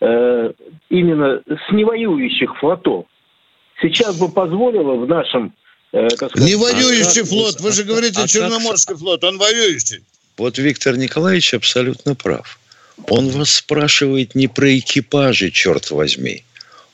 э, 0.02 0.52
именно 0.90 1.42
с 1.48 1.72
невоюющих 1.72 2.58
флотов 2.60 3.06
сейчас 3.82 4.18
бы 4.18 4.30
позволило 4.30 4.96
в 4.96 5.08
нашем... 5.08 5.54
Э, 5.92 6.10
сказать, 6.10 6.36
Не 6.36 6.56
воюющий 6.56 7.24
флот. 7.24 7.62
Вы 7.62 7.72
же 7.74 7.84
говорите 7.84 8.28
Черноморский 8.28 8.96
флот. 8.96 9.24
Он 9.24 9.38
воюющий. 9.38 10.04
Вот 10.38 10.58
Виктор 10.60 10.98
Николаевич 10.98 11.54
абсолютно 11.54 12.16
прав. 12.16 12.60
Он 13.10 13.30
вас 13.30 13.52
спрашивает 13.52 14.36
не 14.36 14.48
про 14.48 14.78
экипажи, 14.78 15.52
черт 15.52 15.92
возьми. 15.92 16.44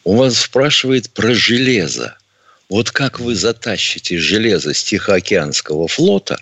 Он 0.04 0.18
вас 0.18 0.38
спрашивает 0.40 1.10
про 1.10 1.34
железо. 1.34 2.18
Вот 2.70 2.92
как 2.92 3.20
вы 3.20 3.36
затащите 3.36 4.18
железо 4.18 4.74
с 4.74 4.84
Тихоокеанского 4.84 5.88
флота, 5.88 6.40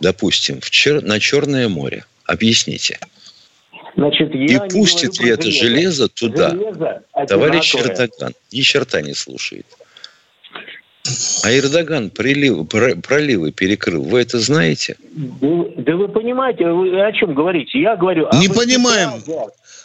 допустим, 0.00 0.60
в 0.60 0.70
чер... 0.70 1.02
на 1.02 1.20
Черное 1.20 1.68
море? 1.68 2.04
Объясните. 2.24 2.98
Значит, 3.96 4.30
я 4.34 4.66
И 4.66 4.68
пустит 4.70 5.20
ли 5.20 5.30
это 5.30 5.50
железо, 5.50 5.64
железо 5.66 6.08
туда? 6.08 6.50
Железо 6.50 7.02
Товарищ 7.28 7.74
Эрдоган 7.74 8.34
ни 8.52 8.60
черта 8.62 9.02
не 9.02 9.14
слушает. 9.14 9.66
А 11.42 11.52
Эрдоган 11.52 12.08
прилив, 12.10 12.66
проливы 12.68 13.52
перекрыл. 13.52 14.04
Вы 14.04 14.22
это 14.22 14.38
знаете? 14.40 14.96
Да, 15.12 15.48
да 15.76 15.96
вы 15.96 16.08
понимаете, 16.08 16.66
вы 16.66 17.06
о 17.06 17.12
чем 17.12 17.34
говорите? 17.34 17.78
Я 17.78 17.96
говорю... 17.96 18.28
Не 18.32 18.48
понимаем. 18.48 19.22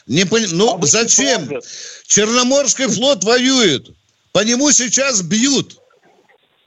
Не 0.07 0.25
пон... 0.25 0.41
Ну, 0.51 0.79
а 0.81 0.85
зачем? 0.85 1.49
Черноморский 2.07 2.87
флот 2.87 3.23
воюет. 3.25 3.89
По 4.31 4.43
нему 4.43 4.71
сейчас 4.71 5.21
бьют. 5.21 5.77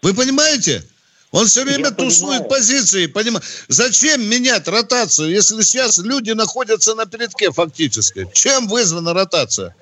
Вы 0.02 0.12
понимаете? 0.12 0.84
Он 1.30 1.46
все 1.46 1.64
время 1.64 1.86
Я 1.86 1.90
тусует 1.92 2.42
понимаю. 2.42 2.48
позиции. 2.50 3.06
Поним... 3.06 3.38
Зачем 3.68 4.28
менять 4.28 4.68
ротацию, 4.68 5.30
если 5.30 5.62
сейчас 5.62 5.96
люди 5.98 6.32
находятся 6.32 6.94
на 6.94 7.06
передке 7.06 7.50
фактически? 7.50 8.28
Чем 8.34 8.68
вызвана 8.68 9.14
ротация? 9.14 9.74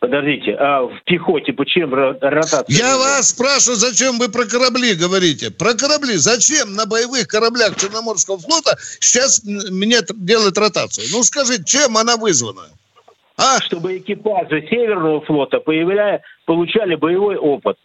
Подождите, 0.00 0.52
а 0.52 0.82
в 0.82 1.02
пехоте 1.04 1.52
почему 1.52 1.96
ротация? 1.96 2.64
Я 2.68 2.96
вас 2.98 3.30
спрашиваю, 3.30 3.76
зачем 3.76 4.18
вы 4.18 4.28
про 4.28 4.44
корабли 4.44 4.94
говорите? 4.94 5.50
Про 5.50 5.74
корабли. 5.74 6.16
Зачем 6.16 6.74
на 6.74 6.86
боевых 6.86 7.26
кораблях 7.28 7.76
Черноморского 7.76 8.38
флота 8.38 8.76
сейчас 9.00 9.42
мне 9.44 10.00
делать 10.14 10.56
ротацию? 10.58 11.06
Ну, 11.12 11.22
скажите, 11.22 11.64
чем 11.64 11.96
она 11.96 12.16
вызвана? 12.16 12.68
А? 13.38 13.60
Чтобы 13.62 13.98
экипажи 13.98 14.66
Северного 14.68 15.24
флота 15.24 15.60
появляя, 15.60 16.22
получали 16.44 16.94
боевой 16.94 17.36
опыт. 17.36 17.76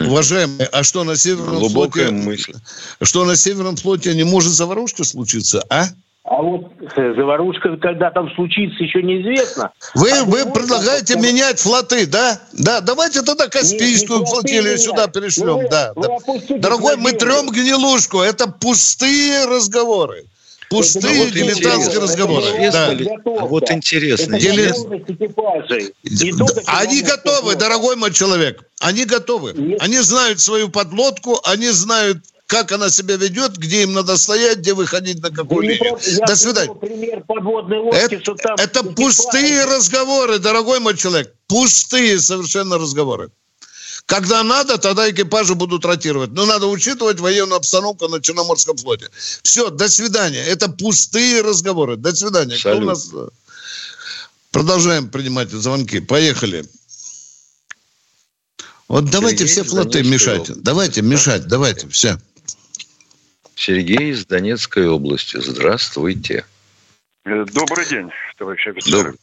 Уважаемые, 0.00 0.68
а 0.72 0.84
что 0.84 1.04
на 1.04 1.16
Северном 1.16 1.58
Глубокая 1.58 2.08
флоте... 2.08 2.24
мысль. 2.24 2.54
Что 3.02 3.24
на 3.24 3.36
Северном 3.36 3.76
флоте 3.76 4.14
не 4.14 4.24
может 4.24 4.52
заварушка 4.52 5.04
случиться, 5.04 5.64
а? 5.70 5.86
А 6.30 6.42
вот 6.42 6.72
э, 6.80 7.14
заварушка, 7.14 7.78
когда 7.78 8.10
там 8.10 8.30
случится, 8.34 8.82
еще 8.84 9.02
неизвестно. 9.02 9.72
Вы, 9.94 10.10
а 10.10 10.24
вы 10.24 10.44
предлагаете 10.52 11.14
там... 11.14 11.22
менять 11.22 11.58
флоты, 11.58 12.06
да? 12.06 12.38
Да, 12.52 12.82
давайте 12.82 13.22
тогда 13.22 13.48
Каспийскую 13.48 14.18
не, 14.20 14.24
не 14.24 14.30
флотилию 14.30 14.64
менять. 14.64 14.80
сюда 14.82 15.06
перешлем. 15.06 15.56
Вы, 15.56 15.68
да, 15.70 15.92
вы 15.96 16.06
да. 16.06 16.58
Дорогой, 16.58 16.96
мы 16.96 17.12
трем 17.12 17.48
гнилушку. 17.48 18.20
Это 18.20 18.46
пустые 18.46 19.46
разговоры. 19.46 20.26
Пустые 20.68 21.24
вот 21.24 21.32
дилетантские 21.32 21.98
разговоры. 21.98 22.46
Да. 22.72 22.90
А 23.40 23.46
вот 23.46 23.70
интересно. 23.70 24.38
Дилет... 24.38 24.76
Они 26.66 27.00
готовы, 27.00 27.56
дорогой 27.56 27.96
мой 27.96 28.12
человек. 28.12 28.64
Они 28.80 29.06
готовы. 29.06 29.54
Нет. 29.54 29.82
Они 29.82 29.96
знают 30.00 30.40
свою 30.40 30.68
подлодку, 30.68 31.40
они 31.44 31.70
знают 31.70 32.18
как 32.48 32.72
она 32.72 32.88
себя 32.88 33.16
ведет, 33.16 33.58
где 33.58 33.82
им 33.82 33.92
надо 33.92 34.16
стоять, 34.16 34.58
где 34.58 34.72
выходить 34.72 35.22
на 35.22 35.30
какую 35.30 35.66
да 35.66 35.72
линию. 35.72 35.98
До 36.26 36.34
свидания. 36.34 36.74
Пример 36.74 37.22
лодки, 37.28 38.14
это, 38.14 38.20
что 38.22 38.34
там 38.36 38.56
это 38.56 38.82
пустые 38.82 39.66
разговоры, 39.66 40.38
дорогой 40.38 40.80
мой 40.80 40.96
человек. 40.96 41.34
Пустые 41.46 42.18
совершенно 42.18 42.78
разговоры. 42.78 43.30
Когда 44.06 44.42
надо, 44.42 44.78
тогда 44.78 45.10
экипажи 45.10 45.54
будут 45.54 45.84
ротировать. 45.84 46.30
Но 46.30 46.46
надо 46.46 46.68
учитывать 46.68 47.20
военную 47.20 47.58
обстановку 47.58 48.08
на 48.08 48.22
Черноморском 48.22 48.78
флоте. 48.78 49.10
Все, 49.42 49.68
до 49.68 49.90
свидания. 49.90 50.42
Это 50.42 50.70
пустые 50.70 51.42
разговоры. 51.42 51.96
До 51.96 52.16
свидания. 52.16 52.56
Кто 52.56 52.78
у 52.78 52.80
нас... 52.80 53.10
Продолжаем 54.50 55.10
принимать 55.10 55.50
звонки. 55.50 56.00
Поехали. 56.00 56.64
Вот 58.88 59.00
Сергей 59.00 59.12
давайте 59.12 59.44
все 59.44 59.64
флоты 59.64 60.02
мешать. 60.02 60.50
Давайте 60.62 61.02
мешать, 61.02 61.46
давайте, 61.46 61.86
все. 61.88 62.18
Сергей 63.58 64.12
из 64.12 64.24
Донецкой 64.24 64.88
области. 64.88 65.36
Здравствуйте. 65.36 66.44
Э, 67.24 67.44
добрый 67.52 67.84
день, 67.86 68.12
товарищ 68.36 68.68
офицер. 68.68 69.14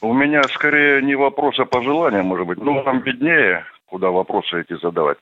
У 0.00 0.12
меня 0.12 0.42
скорее 0.54 1.00
не 1.02 1.14
вопрос, 1.14 1.60
а 1.60 1.64
пожелание, 1.64 2.22
может 2.22 2.48
быть. 2.48 2.58
Ну, 2.58 2.82
вам 2.82 3.00
виднее, 3.02 3.64
куда 3.86 4.10
вопросы 4.10 4.60
эти 4.60 4.76
задавать. 4.80 5.18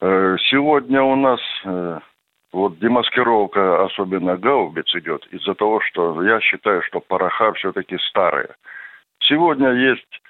Э, 0.00 0.36
сегодня 0.48 1.02
у 1.02 1.16
нас 1.16 1.40
э, 1.64 1.98
вот 2.52 2.78
демаскировка, 2.78 3.84
особенно 3.84 4.36
гаубиц 4.36 4.94
идет, 4.94 5.26
из-за 5.32 5.54
того, 5.54 5.80
что 5.80 6.22
я 6.22 6.40
считаю, 6.40 6.82
что 6.82 7.00
пороха 7.00 7.52
все-таки 7.54 7.98
старые. 8.08 8.50
Сегодня 9.18 9.72
есть 9.72 10.22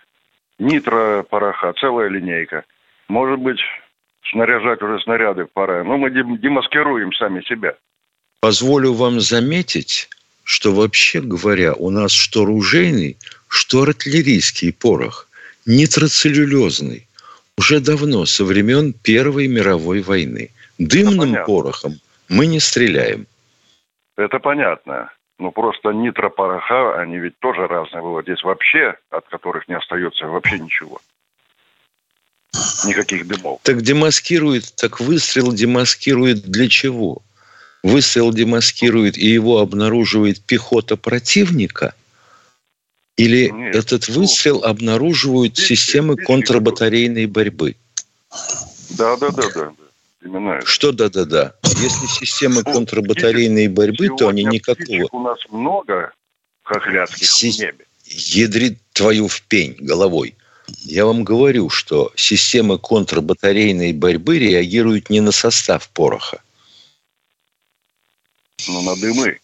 нитро 0.59 1.23
пороха, 1.29 1.75
целая 1.75 2.09
линейка. 2.09 2.65
Может 3.09 3.41
быть, 3.41 3.61
снаряжать 4.31 4.83
уже 4.83 5.01
снаряды 5.01 5.47
пора. 5.53 5.85
Но 5.85 5.97
мы 5.97 6.11
демаскируем 6.11 7.13
сами 7.13 7.43
себя. 7.43 7.75
Позволю 8.41 8.93
вам 8.93 9.21
заметить, 9.21 10.09
что 10.45 10.73
вообще 10.73 11.21
говоря, 11.21 11.75
у 11.75 11.91
нас 11.91 12.13
что 12.13 12.45
ружейный, 12.45 13.17
что 13.49 13.83
артиллерийский 13.83 14.73
порох, 14.73 15.29
нитроцеллюлезный, 15.67 17.09
уже 17.59 17.81
давно, 17.81 18.27
со 18.27 18.45
времен 18.45 18.93
Первой 18.93 19.49
мировой 19.49 20.03
войны. 20.03 20.51
Дымным 20.79 21.45
порохом 21.47 21.95
мы 22.29 22.47
не 22.47 22.61
стреляем. 22.61 23.27
Это 24.17 24.39
понятно. 24.39 25.11
Ну, 25.39 25.51
просто 25.51 25.91
нитропороха, 25.91 26.99
они 27.01 27.19
ведь 27.19 27.39
тоже 27.41 27.67
разные 27.67 28.03
бывают. 28.03 28.27
Здесь 28.27 28.43
вообще, 28.43 28.95
от 29.11 29.27
которых 29.29 29.69
не 29.69 29.77
остается 29.77 30.27
вообще 30.27 30.59
ничего 30.59 31.01
никаких 32.87 33.27
дымов. 33.27 33.61
Так 33.63 33.83
демаскирует, 33.83 34.73
так 34.75 35.01
выстрел 35.01 35.53
демаскирует 35.53 36.43
для 36.43 36.69
чего? 36.69 37.23
Выстрел 37.83 38.33
демаскирует 38.33 39.17
и 39.17 39.27
его 39.27 39.59
обнаруживает 39.59 40.43
пехота 40.43 40.97
противника? 40.97 41.95
Или 43.17 43.49
Нет, 43.49 43.75
этот 43.75 44.09
ну, 44.09 44.21
выстрел 44.21 44.61
ну, 44.61 44.67
обнаруживают 44.67 45.57
системы 45.57 46.17
контрбатарейной 46.17 47.27
борьбы? 47.27 47.77
Да, 48.91 49.17
да, 49.17 49.31
да, 49.31 49.49
да. 49.55 49.73
Именно 50.23 50.51
это. 50.55 50.67
Что 50.67 50.93
да-да-да? 50.93 51.55
Если 51.63 52.07
системы 52.07 52.63
ну, 52.67 52.73
контрбатарейной 52.73 53.69
борьбы, 53.69 54.09
то 54.17 54.29
они 54.29 54.45
никакого... 54.45 55.09
У 55.13 55.21
нас 55.21 55.39
много 55.51 56.13
хохлядских 56.63 57.27
Си... 57.27 57.53
в 57.53 57.59
небе. 57.59 57.87
Ядрит 58.05 58.79
твою 58.93 59.29
в 59.29 59.41
пень 59.43 59.77
головой. 59.81 60.37
Я 60.83 61.07
вам 61.07 61.25
говорю, 61.25 61.71
что 61.71 62.13
системы 62.17 62.79
контрбатарейной 62.79 63.93
борьбы 63.93 64.39
реагируют 64.39 65.11
не 65.11 65.21
на 65.21 65.33
состав 65.33 65.89
пороха. 65.91 66.41
Но 68.69 68.83
на 68.83 68.97
дымы. 68.97 69.41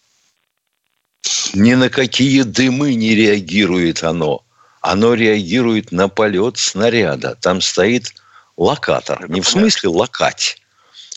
Ни 1.53 1.75
на 1.75 1.89
какие 1.89 2.41
дымы 2.41 2.93
не 2.95 3.15
реагирует 3.15 4.03
оно. 4.03 4.43
Оно 4.81 5.13
реагирует 5.13 5.91
на 5.91 6.09
полет 6.09 6.57
снаряда. 6.57 7.35
Там 7.35 7.61
стоит 7.61 8.13
локатор. 8.57 9.29
Не 9.29 9.39
в 9.39 9.47
смысле 9.47 9.89
локать, 9.89 10.61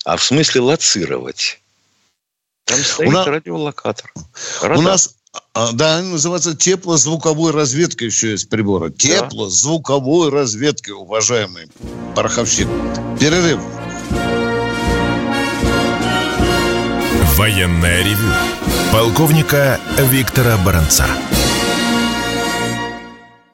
а 0.05 0.17
в 0.17 0.23
смысле 0.23 0.61
лоцировать. 0.61 1.61
Там 2.65 2.79
стоит 2.79 3.09
у 3.09 3.13
нас, 3.13 3.27
радиолокатор. 3.27 4.13
Радар. 4.61 4.79
У 4.79 4.83
нас 4.83 5.17
а, 5.55 5.73
да, 5.73 6.03
называется 6.03 6.55
теплозвуковой 6.55 7.51
разведкой 7.53 8.09
еще 8.09 8.33
есть 8.33 8.49
приборы. 8.49 8.91
Теплозвуковой 8.91 10.31
разведкой, 10.31 10.95
уважаемый 10.95 11.69
пороховщик. 12.15 12.69
Перерыв. 13.19 13.61
Военная 17.37 18.03
ревю. 18.03 18.33
Полковника 18.93 19.81
Виктора 20.11 20.57
Баранца. 20.59 21.07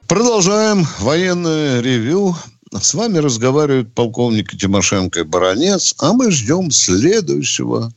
Продолжаем 0.07 0.85
военное 0.99 1.81
ревю. 1.81 2.35
С 2.71 2.93
вами 2.93 3.19
разговаривают 3.19 3.93
полковник 3.93 4.51
Тимошенко 4.57 5.21
и 5.21 5.23
Баранец, 5.23 5.95
а 5.99 6.13
мы 6.13 6.31
ждем 6.31 6.71
следующего 6.71 7.91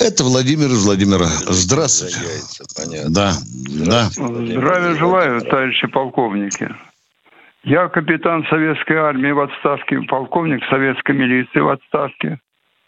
это 0.00 0.24
Владимир 0.24 0.66
из 0.66 0.84
Владимира. 0.86 1.26
Здравствуйте. 1.46 2.18
Понятно. 2.76 3.10
Да, 3.10 3.32
да. 3.86 4.02
Здравия 4.10 4.96
желаю, 4.96 5.40
товарищи 5.42 5.86
полковники. 5.86 6.68
Я 7.62 7.88
капитан 7.88 8.46
Советской 8.48 8.96
армии 8.96 9.32
в 9.32 9.40
отставке, 9.40 10.00
полковник 10.08 10.64
Советской 10.70 11.14
милиции 11.14 11.60
в 11.60 11.68
отставке. 11.68 12.38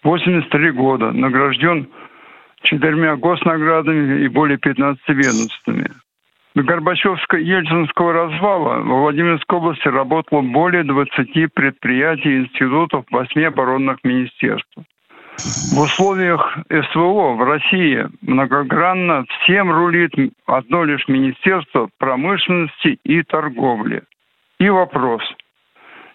83 0.03 0.71
года. 0.73 1.13
Награжден 1.13 1.89
четырьмя 2.63 3.17
госнаградами 3.17 4.25
и 4.25 4.29
более 4.29 4.59
15 4.59 5.01
ведомствами. 5.09 5.91
До 6.55 6.63
Горбачевско-Ельцинского 6.63 8.13
развала 8.13 8.81
в 8.81 9.01
Владимирской 9.03 9.59
области 9.59 9.89
работало 9.89 10.43
более 10.43 10.85
20 10.85 11.53
предприятий 11.55 12.31
и 12.31 12.39
институтов 12.41 13.05
8 13.11 13.45
оборонных 13.45 13.99
министерств. 14.05 14.75
В 15.39 15.81
условиях 15.81 16.59
СВО 16.69 17.35
в 17.35 17.43
России 17.43 18.07
многогранно 18.21 19.25
всем 19.43 19.73
рулит 19.73 20.13
одно 20.47 20.85
лишь 20.85 21.09
Министерство 21.09 21.89
промышленности 21.99 22.99
и 23.05 23.23
торговли. 23.23 24.03
И 24.59 24.69
вопрос. 24.69 25.23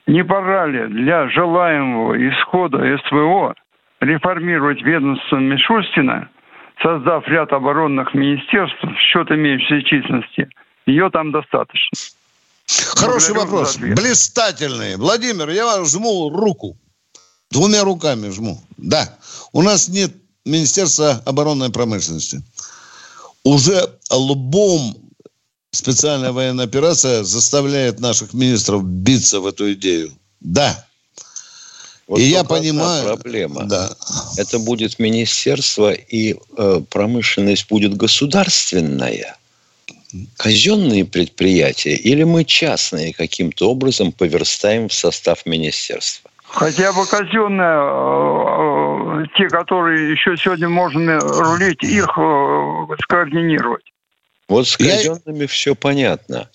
Не 0.05 0.23
пора 0.23 0.67
ли 0.67 0.87
для 0.87 1.27
желаемого 1.29 2.15
исхода 2.29 2.97
СВО 3.07 3.55
реформировать 3.99 4.81
ведомство 4.83 5.37
Мишустина, 5.37 6.29
создав 6.81 7.27
ряд 7.27 7.51
оборонных 7.51 8.13
министерств 8.13 8.81
в 8.81 8.97
счет 8.99 9.29
имеющейся 9.31 9.81
численности? 9.81 10.47
Ее 10.85 11.09
там 11.09 11.31
достаточно. 11.31 11.97
Хороший 12.95 13.33
Благодарю 13.33 13.57
вопрос. 13.57 13.77
Блистательный. 13.77 14.95
Владимир, 14.95 15.49
я 15.49 15.65
вам 15.65 15.85
жму 15.85 16.29
руку. 16.29 16.77
Двумя 17.51 17.83
руками 17.83 18.29
жму. 18.29 18.61
Да, 18.77 19.17
у 19.53 19.61
нас 19.61 19.87
нет 19.87 20.13
Министерства 20.45 21.21
оборонной 21.25 21.69
промышленности. 21.69 22.41
Уже 23.43 23.89
лбом 24.09 24.97
специальная 25.71 26.31
военная 26.31 26.65
операция 26.65 27.23
заставляет 27.23 27.99
наших 27.99 28.33
министров 28.33 28.83
биться 28.83 29.39
в 29.39 29.45
эту 29.45 29.73
идею. 29.73 30.11
Да. 30.39 30.85
Вот 32.07 32.19
и 32.19 32.23
я 32.23 32.43
понимаю... 32.43 33.05
Проблема. 33.05 33.65
Да. 33.65 33.95
Это 34.37 34.59
будет 34.59 34.97
министерство, 34.99 35.91
и 35.91 36.35
э, 36.57 36.81
промышленность 36.89 37.67
будет 37.67 37.95
государственная. 37.95 39.35
казенные 40.37 41.03
предприятия 41.05 41.95
или 41.95 42.23
мы 42.23 42.45
частные 42.45 43.13
каким-то 43.13 43.69
образом 43.69 44.11
поверстаем 44.11 44.87
в 44.87 44.93
состав 44.93 45.45
министерства? 45.45 46.31
Хотя 46.49 46.93
бы 46.93 47.05
казенные, 47.05 47.67
э, 47.67 49.23
э, 49.23 49.25
те, 49.37 49.47
которые 49.49 50.11
еще 50.11 50.37
сегодня 50.37 50.69
можно 50.69 51.19
рулить, 51.19 51.83
их 51.83 52.17
э, 52.17 52.95
скоординировать. 53.03 53.83
Вот 54.47 54.67
с 54.67 54.77
казенными 54.77 55.41
Я... 55.41 55.47
все 55.47 55.75
понятно. 55.75 56.49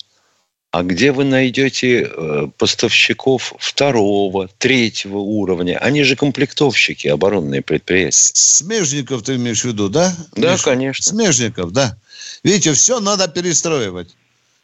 А 0.71 0.81
где 0.81 1.11
вы 1.11 1.23
найдете 1.23 2.49
поставщиков 2.57 3.53
второго, 3.59 4.49
третьего 4.57 5.19
уровня? 5.19 5.77
Они 5.77 6.01
же 6.01 6.15
комплектовщики, 6.15 7.07
оборонные 7.07 7.61
предприятия. 7.61 8.31
Смежников 8.33 9.21
ты 9.21 9.35
имеешь 9.35 9.61
в 9.61 9.65
виду, 9.65 9.87
да? 9.87 10.11
Да, 10.35 10.53
Миша? 10.53 10.63
конечно. 10.63 11.05
Смежников, 11.05 11.71
да. 11.73 11.95
Видите, 12.43 12.73
все 12.73 12.99
надо 12.99 13.27
перестраивать. 13.27 14.15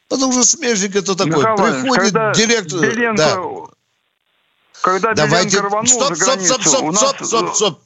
Потому 0.08 0.32
что 0.32 0.44
смежник 0.44 0.96
это 0.96 1.16
такой. 1.16 1.38
Николай, 1.38 1.82
Приходит 1.84 2.14
директор... 2.36 2.82
Беленко... 2.82 3.16
Да. 3.16 3.79
Когда 4.82 5.14
Давайте... 5.14 5.60
Рванул 5.60 5.88
стоп, 5.88 6.16
за 6.16 6.26
границу, 6.26 6.54
стоп, 6.54 6.62
стоп, 6.62 6.76
стоп, 6.78 6.92
нас... 6.92 7.00
стоп, 7.00 7.26
стоп, 7.26 7.56
стоп. 7.56 7.80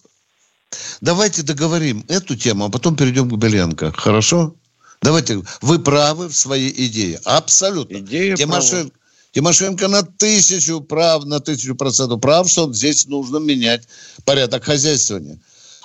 Давайте 1.01 1.43
договорим 1.43 2.03
эту 2.07 2.35
тему, 2.35 2.65
а 2.65 2.69
потом 2.69 2.95
перейдем 2.95 3.29
к 3.29 3.35
Беленко. 3.35 3.91
Хорошо? 3.91 4.55
Давайте, 5.01 5.43
вы 5.61 5.79
правы 5.79 6.29
в 6.29 6.35
своей 6.35 6.73
идее. 6.87 7.19
Абсолютно. 7.25 7.97
Идея 7.97 8.35
Тимошенко, 8.35 8.95
Тимошенко 9.33 9.87
на 9.87 10.03
тысячу 10.03 10.81
прав, 10.81 11.25
на 11.25 11.39
тысячу 11.39 11.75
процентов 11.75 12.21
прав, 12.21 12.49
что 12.49 12.71
здесь 12.71 13.05
нужно 13.07 13.37
менять 13.37 13.87
порядок 14.23 14.63
хозяйствования. 14.63 15.39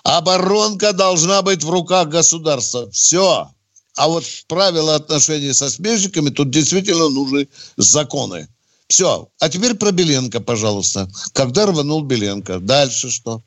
Оборонка 0.05 0.93
должна 0.93 1.43
быть 1.43 1.65
в 1.65 1.71
руках 1.71 2.09
государства. 2.09 2.89
Все. 2.91 3.51
А 3.97 4.09
вот 4.09 4.25
правила 4.47 4.95
отношений 4.95 5.53
со 5.53 5.69
смежниками, 5.69 6.31
тут 6.31 6.51
действительно 6.51 7.09
нужны 7.09 7.49
законы. 7.77 8.47
Все. 8.89 9.29
А 9.41 9.49
теперь 9.49 9.75
про 9.77 9.93
Беленко, 9.93 10.41
пожалуйста. 10.41 11.09
Когда 11.35 11.67
рванул 11.67 12.03
Беленко? 12.03 12.59
Дальше 12.59 13.11
что? 13.11 13.43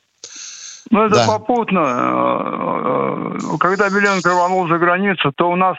Ну, 0.92 1.06
это 1.06 1.16
да. 1.16 1.28
попутно. 1.28 1.80
Э, 1.80 3.54
э, 3.54 3.58
когда 3.60 3.90
Беленко 3.90 4.30
рванул 4.30 4.68
за 4.68 4.78
границу, 4.78 5.32
то 5.36 5.50
у 5.50 5.56
нас 5.56 5.78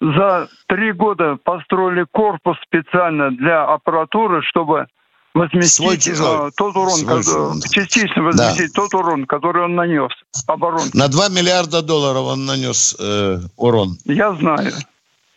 за 0.00 0.48
три 0.66 0.92
года 0.92 1.36
построили 1.42 2.04
корпус 2.10 2.56
специально 2.66 3.30
для 3.30 3.64
аппаратуры, 3.64 4.42
чтобы 4.42 4.86
возместить 5.34 6.02
Свой, 6.02 6.48
э, 6.48 6.50
тот 6.56 6.76
урон, 6.76 6.96
Свой, 6.96 7.22
как, 7.22 7.70
частично 7.70 8.22
возместить 8.22 8.72
да. 8.74 8.82
тот 8.82 8.94
урон, 8.94 9.26
который 9.26 9.64
он 9.64 9.74
нанес 9.74 10.10
обороне. 10.46 10.90
На 10.94 11.08
2 11.08 11.28
миллиарда 11.28 11.82
долларов 11.82 12.22
он 12.26 12.46
нанес 12.46 12.96
э, 12.98 13.38
урон. 13.56 13.98
Я 14.04 14.32
знаю. 14.34 14.72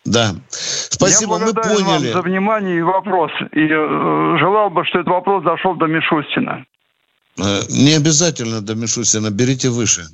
Да. 0.04 0.34
Спасибо, 0.48 1.38
Я 1.38 1.46
мы 1.46 1.54
поняли. 1.54 1.82
вам 1.82 2.02
за 2.02 2.22
внимание 2.22 2.78
и 2.78 2.82
вопрос. 2.82 3.30
И 3.52 3.60
э, 3.60 4.36
желал 4.38 4.70
бы, 4.70 4.84
что 4.86 5.00
этот 5.00 5.12
вопрос 5.12 5.44
дошел 5.44 5.74
до 5.74 5.86
Мишустина. 5.86 6.64
Э, 7.38 7.60
не 7.68 7.94
обязательно 7.94 8.60
до 8.62 8.74
Мишустина, 8.74 9.30
берите 9.30 9.68
выше. 9.68 10.06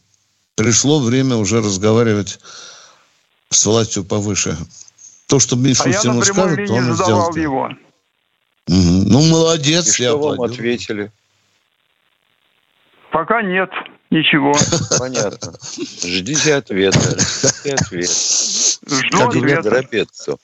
Пришло 0.56 1.00
время 1.00 1.36
уже 1.36 1.58
разговаривать 1.58 2.40
с 3.50 3.64
властью 3.66 4.04
повыше. 4.04 4.56
То, 5.28 5.38
что 5.38 5.56
Мишустину 5.56 6.20
а 6.20 6.24
скажет, 6.24 6.70
он 6.70 6.94
сделает. 6.94 7.36
его. 7.36 7.64
Угу. 8.68 9.08
Ну, 9.08 9.22
молодец. 9.30 9.98
И 9.98 10.04
что 10.04 10.18
вам 10.18 10.42
ответили? 10.42 11.12
Пока 13.12 13.40
нет 13.42 13.70
ничего. 14.10 14.52
Понятно. 14.98 15.52
Ждите 16.04 16.54
ответа. 16.54 17.00
Ждите 17.00 17.74
ответ. 17.74 18.10
Жду 18.88 19.18
как 19.18 19.34
ответа. 19.66 20.36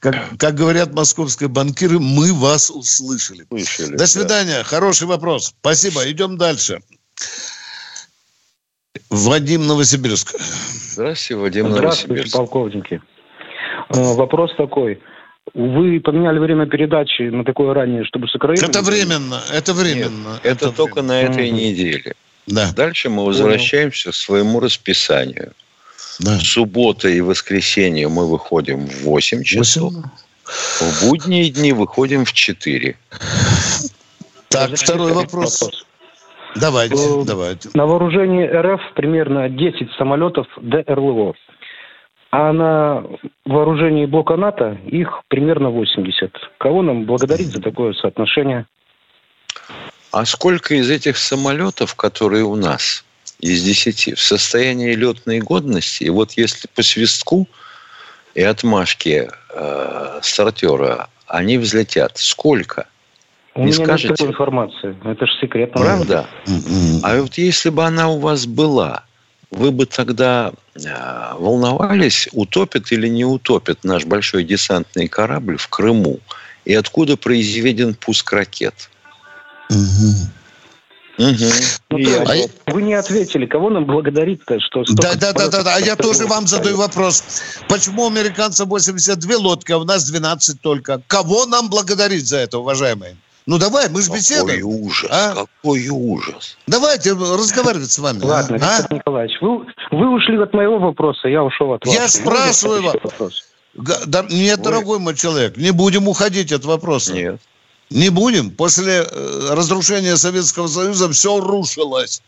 Как, 0.00 0.16
как 0.38 0.54
говорят 0.54 0.92
московские 0.92 1.48
банкиры, 1.48 1.98
мы 1.98 2.32
вас 2.32 2.70
услышали. 2.70 3.46
услышали 3.50 3.96
До 3.96 4.06
свидания. 4.06 4.58
Да. 4.58 4.64
Хороший 4.64 5.06
вопрос. 5.06 5.54
Спасибо. 5.60 6.10
Идем 6.10 6.36
дальше. 6.36 6.80
Вадим 9.10 9.66
Новосибирск. 9.66 10.36
Здравствуйте, 10.38 11.36
Вадим 11.36 11.70
Здравствуйте, 11.70 12.08
Новосибирск. 12.08 12.36
полковники. 12.36 13.02
Э, 13.90 14.14
вопрос 14.14 14.50
такой. 14.56 15.00
Вы 15.54 16.00
поменяли 16.00 16.38
время 16.38 16.66
передачи 16.66 17.22
на 17.22 17.44
такое 17.44 17.74
ранее, 17.74 18.04
чтобы 18.04 18.28
с. 18.28 18.34
Это 18.34 18.82
временно, 18.82 19.40
это 19.52 19.72
временно. 19.72 20.34
Нет, 20.34 20.40
это, 20.44 20.66
это 20.66 20.76
только 20.76 21.02
временно. 21.02 21.12
на 21.12 21.22
этой 21.22 21.50
неделе. 21.50 22.14
Да. 22.50 22.72
Дальше 22.74 23.08
мы 23.08 23.24
возвращаемся 23.24 24.10
к 24.10 24.14
своему 24.14 24.60
расписанию. 24.60 25.52
Да. 26.18 26.38
Суббота 26.38 27.08
и 27.08 27.20
воскресенье 27.20 28.08
мы 28.08 28.28
выходим 28.28 28.86
в 28.86 29.02
8 29.04 29.42
часов. 29.42 29.92
8? 29.92 30.08
В 30.44 31.08
будние 31.08 31.48
дни 31.50 31.72
выходим 31.72 32.24
в 32.24 32.32
4. 32.32 32.96
Так, 34.48 34.70
второй 34.74 35.12
вопрос. 35.12 35.62
вопрос. 35.62 35.86
Давайте, 36.56 36.96
э, 36.96 37.24
давайте. 37.24 37.68
На 37.74 37.86
вооружении 37.86 38.44
РФ 38.44 38.80
примерно 38.94 39.48
10 39.48 39.92
самолетов 39.96 40.46
ДРЛО. 40.60 41.34
А 42.32 42.52
на 42.52 43.04
вооружении 43.44 44.06
блока 44.06 44.36
НАТО 44.36 44.78
их 44.86 45.22
примерно 45.28 45.70
80. 45.70 46.32
Кого 46.58 46.82
нам 46.82 47.04
благодарить 47.04 47.48
за 47.48 47.60
такое 47.60 47.92
соотношение? 47.94 48.66
А 50.12 50.24
сколько 50.24 50.74
из 50.74 50.90
этих 50.90 51.16
самолетов, 51.16 51.94
которые 51.94 52.44
у 52.44 52.56
нас, 52.56 53.04
из 53.38 53.62
десяти, 53.62 54.14
в 54.14 54.20
состоянии 54.20 54.94
летной 54.94 55.38
годности, 55.38 56.04
и 56.04 56.10
вот 56.10 56.32
если 56.32 56.68
по 56.74 56.82
свистку 56.82 57.48
и 58.34 58.42
отмашке 58.42 59.30
э, 59.54 60.18
стартера 60.22 61.08
они 61.26 61.58
взлетят, 61.58 62.12
сколько? 62.16 62.86
У 63.54 63.60
Не 63.60 63.72
меня 63.72 63.84
скажете? 63.84 64.08
нет 64.08 64.16
такой 64.16 64.32
информации. 64.32 64.96
Это 65.04 65.26
же 65.26 65.32
секрет. 65.40 65.72
Правда? 65.72 66.26
Mm-hmm. 66.46 67.00
А 67.02 67.20
вот 67.20 67.34
если 67.38 67.70
бы 67.70 67.84
она 67.84 68.08
у 68.08 68.18
вас 68.18 68.46
была, 68.46 69.04
вы 69.50 69.70
бы 69.70 69.86
тогда 69.86 70.52
э, 70.74 71.34
волновались, 71.36 72.28
утопит 72.32 72.92
или 72.92 73.08
не 73.08 73.24
утопит 73.24 73.84
наш 73.84 74.04
большой 74.04 74.44
десантный 74.44 75.08
корабль 75.08 75.56
в 75.56 75.68
Крыму? 75.68 76.18
И 76.64 76.74
откуда 76.74 77.16
произведен 77.16 77.94
пуск 77.94 78.32
ракет? 78.32 78.90
Угу. 79.70 80.30
Ну, 81.18 81.26
а 82.26 82.34
я... 82.34 82.46
Вы 82.68 82.82
не 82.82 82.94
ответили, 82.94 83.44
кого 83.44 83.68
нам 83.68 83.84
благодарить-то? 83.84 84.58
Что 84.60 84.84
да, 84.94 85.14
да, 85.16 85.32
да, 85.32 85.48
да, 85.48 85.62
да. 85.62 85.74
А 85.76 85.80
я 85.80 85.94
тоже 85.94 86.26
вам 86.26 86.46
задаю 86.46 86.78
вопрос. 86.78 87.22
Почему 87.68 88.04
у 88.04 88.06
американцев 88.06 88.66
82 88.68 89.36
лодки, 89.36 89.72
а 89.72 89.78
у 89.78 89.84
нас 89.84 90.04
12 90.10 90.62
только? 90.62 91.02
Кого 91.06 91.44
нам 91.44 91.68
благодарить 91.68 92.26
за 92.26 92.38
это, 92.38 92.58
уважаемые? 92.58 93.16
Ну 93.46 93.58
давай, 93.58 93.90
мы 93.90 94.00
же 94.00 94.10
беседуем. 94.10 94.60
Какой 94.60 94.62
ужас, 94.62 95.10
а? 95.10 95.34
какой 95.34 95.88
ужас. 95.88 96.56
Давайте 96.66 97.12
разговаривать 97.12 97.90
с 97.90 97.98
вами. 97.98 98.22
Ладно, 98.22 98.56
а? 98.60 98.78
Виктор 98.78 98.98
Николаевич, 98.98 99.36
вы, 99.40 99.66
вы 99.90 100.14
ушли 100.14 100.38
от 100.40 100.54
моего 100.54 100.78
вопроса, 100.78 101.28
я 101.28 101.42
ушел 101.42 101.72
от 101.74 101.84
вас. 101.84 101.94
Я 101.94 102.08
спрашиваю 102.08 102.82
вас. 102.82 102.96
Да, 104.06 104.24
нет, 104.30 104.58
вы... 104.58 104.64
дорогой 104.64 104.98
мой 104.98 105.14
человек, 105.14 105.56
не 105.56 105.70
будем 105.70 106.08
уходить 106.08 106.52
от 106.52 106.64
вопроса. 106.64 107.12
Нет. 107.12 107.40
Не 107.90 108.08
будем. 108.08 108.50
После 108.50 109.02
э, 109.02 109.48
разрушения 109.50 110.16
Советского 110.16 110.68
Союза 110.68 111.10
все 111.10 111.40
рушилось. 111.40 112.22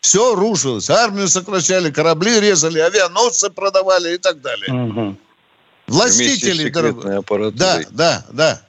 Все 0.00 0.34
рушилось. 0.34 0.90
Армию 0.90 1.28
сокращали, 1.28 1.90
корабли 1.90 2.40
резали, 2.40 2.80
авианосцы 2.80 3.48
продавали 3.48 4.16
и 4.16 4.18
так 4.18 4.40
далее. 4.40 4.72
Угу. 4.72 5.16
Властители, 5.86 6.68
дорогой. 6.68 7.52
Да, 7.52 7.80
да, 7.90 8.26
да. 8.32 8.62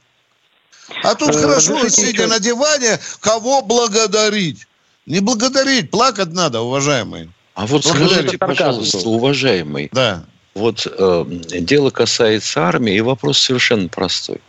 А 1.03 1.15
тут 1.15 1.29
э, 1.29 1.41
хорошо, 1.41 1.89
сидя 1.89 2.27
на 2.27 2.39
диване, 2.39 2.99
кого 3.19 3.61
благодарить? 3.61 4.67
Не 5.07 5.19
благодарить, 5.19 5.89
плакать 5.89 6.31
надо, 6.31 6.61
уважаемые. 6.61 7.29
А 7.55 7.65
вот 7.65 7.85
скажите, 7.85 8.37
пожалуйста, 8.37 8.99
уважаемый. 8.99 9.89
Да. 9.91 10.25
Вот 10.53 10.87
э, 10.87 11.25
дело 11.27 11.89
касается 11.89 12.61
армии, 12.61 12.95
и 12.95 13.01
вопрос 13.01 13.39
совершенно 13.39 13.89
простой. 13.89 14.41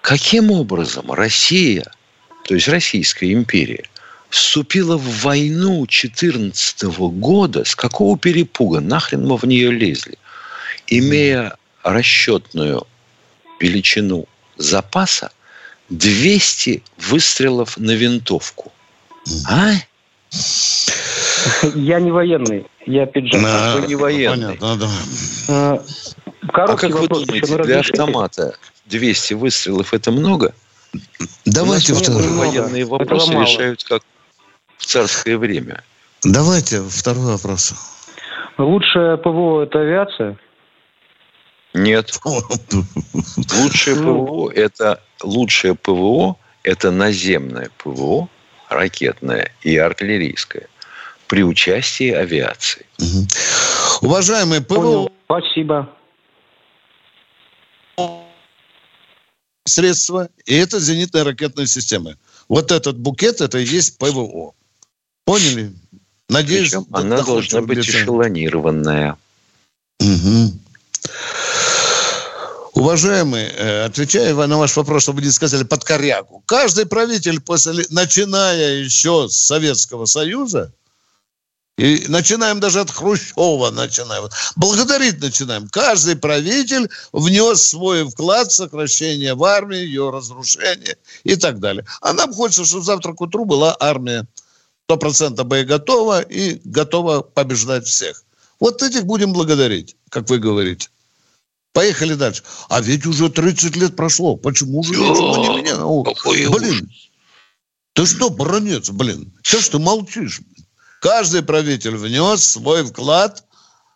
Каким 0.00 0.50
образом 0.50 1.12
Россия, 1.12 1.84
то 2.44 2.54
есть 2.54 2.68
Российская 2.68 3.32
империя, 3.32 3.84
вступила 4.30 4.96
в 4.96 5.22
войну 5.22 5.86
14 5.86 6.82
года, 6.84 7.64
с 7.64 7.74
какого 7.74 8.16
перепуга 8.18 8.80
нахрен 8.80 9.26
мы 9.26 9.36
в 9.36 9.44
нее 9.44 9.70
лезли, 9.70 10.16
имея 10.86 11.56
расчетную 11.82 12.86
величину 13.60 14.26
запаса 14.56 15.30
200 15.90 16.82
выстрелов 16.98 17.76
на 17.76 17.90
винтовку. 17.92 18.72
А? 19.48 19.72
Я 21.74 22.00
не 22.00 22.10
военный, 22.10 22.66
я 22.86 23.06
пиджак. 23.06 23.42
А, 23.44 23.76
вы 23.76 23.86
не 23.86 23.94
военный. 23.96 24.56
Понятно, 24.56 24.76
да. 24.76 24.90
А, 25.48 25.84
а 26.52 26.76
как 26.76 26.82
вы 26.82 27.08
думаете, 27.08 27.62
для 27.62 27.80
автомата 27.80 28.54
200 28.90 29.34
выстрелов 29.34 29.94
это 29.94 30.10
много? 30.10 30.54
Давайте 31.46 31.94
второй. 31.94 32.28
Военные 32.28 32.84
вопросы 32.84 33.32
решают 33.32 33.84
как 33.84 34.02
в 34.76 34.86
царское 34.86 35.38
время. 35.38 35.82
Давайте 36.22 36.82
второй 36.82 37.32
вопрос. 37.32 37.74
Лучшее 38.58 39.16
ПВО– 39.16 39.62
это 39.64 39.80
авиация? 39.80 40.36
Нет. 41.72 42.18
Лучшее 43.62 43.96
ПВО 43.96 44.50
это 44.50 45.00
лучшее 45.22 45.74
ПВО 45.76 46.36
это 46.62 46.90
наземное 46.90 47.70
ПВО, 47.78 48.28
ракетное 48.68 49.52
и 49.62 49.76
артиллерийское, 49.76 50.68
при 51.26 51.42
участии 51.42 52.10
авиации. 52.10 52.86
Угу. 52.98 54.08
Уважаемые 54.08 54.60
ПВО... 54.60 55.10
Спасибо. 55.24 55.88
Средства, 59.66 60.28
и 60.46 60.54
это 60.54 60.80
зенитная 60.80 61.24
ракетная 61.24 61.66
система. 61.66 62.16
Вот 62.48 62.72
этот 62.72 62.98
букет, 62.98 63.40
это 63.40 63.58
и 63.58 63.64
есть 63.64 63.98
ПВО. 63.98 64.54
Поняли? 65.24 65.72
Надеюсь, 66.28 66.70
Причем 66.70 66.86
она 66.92 67.22
должна 67.22 67.60
быть 67.60 67.78
эшелонированная. 67.78 69.16
Угу. 70.00 70.52
Уважаемый, 72.74 73.44
э, 73.44 73.84
отвечая 73.84 74.34
на 74.34 74.58
ваш 74.58 74.76
вопрос, 74.76 75.02
чтобы 75.02 75.22
не 75.22 75.30
сказали 75.30 75.64
под 75.64 75.84
корягу, 75.84 76.42
каждый 76.46 76.86
правитель, 76.86 77.40
после, 77.40 77.84
начиная 77.90 78.76
еще 78.76 79.28
с 79.28 79.36
Советского 79.36 80.06
Союза, 80.06 80.72
и 81.80 82.08
начинаем 82.08 82.60
даже 82.60 82.80
от 82.80 82.90
Хрущева, 82.90 83.70
начинаем. 83.70 84.28
Благодарить 84.54 85.18
начинаем. 85.20 85.66
Каждый 85.68 86.14
правитель 86.14 86.90
внес 87.10 87.62
свой 87.62 88.06
вклад 88.06 88.52
в 88.52 88.54
сокращение 88.54 89.34
в 89.34 89.42
армии, 89.44 89.78
ее 89.78 90.10
разрушение 90.10 90.98
и 91.24 91.36
так 91.36 91.58
далее. 91.58 91.86
А 92.02 92.12
нам 92.12 92.34
хочется, 92.34 92.66
чтобы 92.66 92.84
завтра 92.84 93.14
к 93.14 93.20
утру 93.22 93.46
была 93.46 93.74
армия 93.80 94.26
100% 94.90 95.42
боеготова 95.44 96.20
и 96.20 96.60
готова 96.64 97.22
побеждать 97.22 97.86
всех. 97.86 98.24
Вот 98.58 98.82
этих 98.82 99.06
будем 99.06 99.32
благодарить, 99.32 99.96
как 100.10 100.28
вы 100.28 100.36
говорите. 100.36 100.90
Поехали 101.72 102.12
дальше. 102.12 102.42
А 102.68 102.82
ведь 102.82 103.06
уже 103.06 103.30
30 103.30 103.76
лет 103.76 103.96
прошло. 103.96 104.36
Почему 104.36 104.82
же 104.82 104.92
ничего 104.92 105.36
не 105.38 105.62
менялось? 105.62 106.14
Блин, 106.26 106.90
ты 107.94 108.04
что, 108.04 108.28
баронец, 108.28 108.90
блин? 108.90 109.32
Что 109.40 109.60
ж 109.60 109.68
ты 109.68 109.78
молчишь? 109.78 110.42
Каждый 111.00 111.42
правитель 111.42 111.96
внес 111.96 112.44
свой 112.44 112.84
вклад 112.84 113.44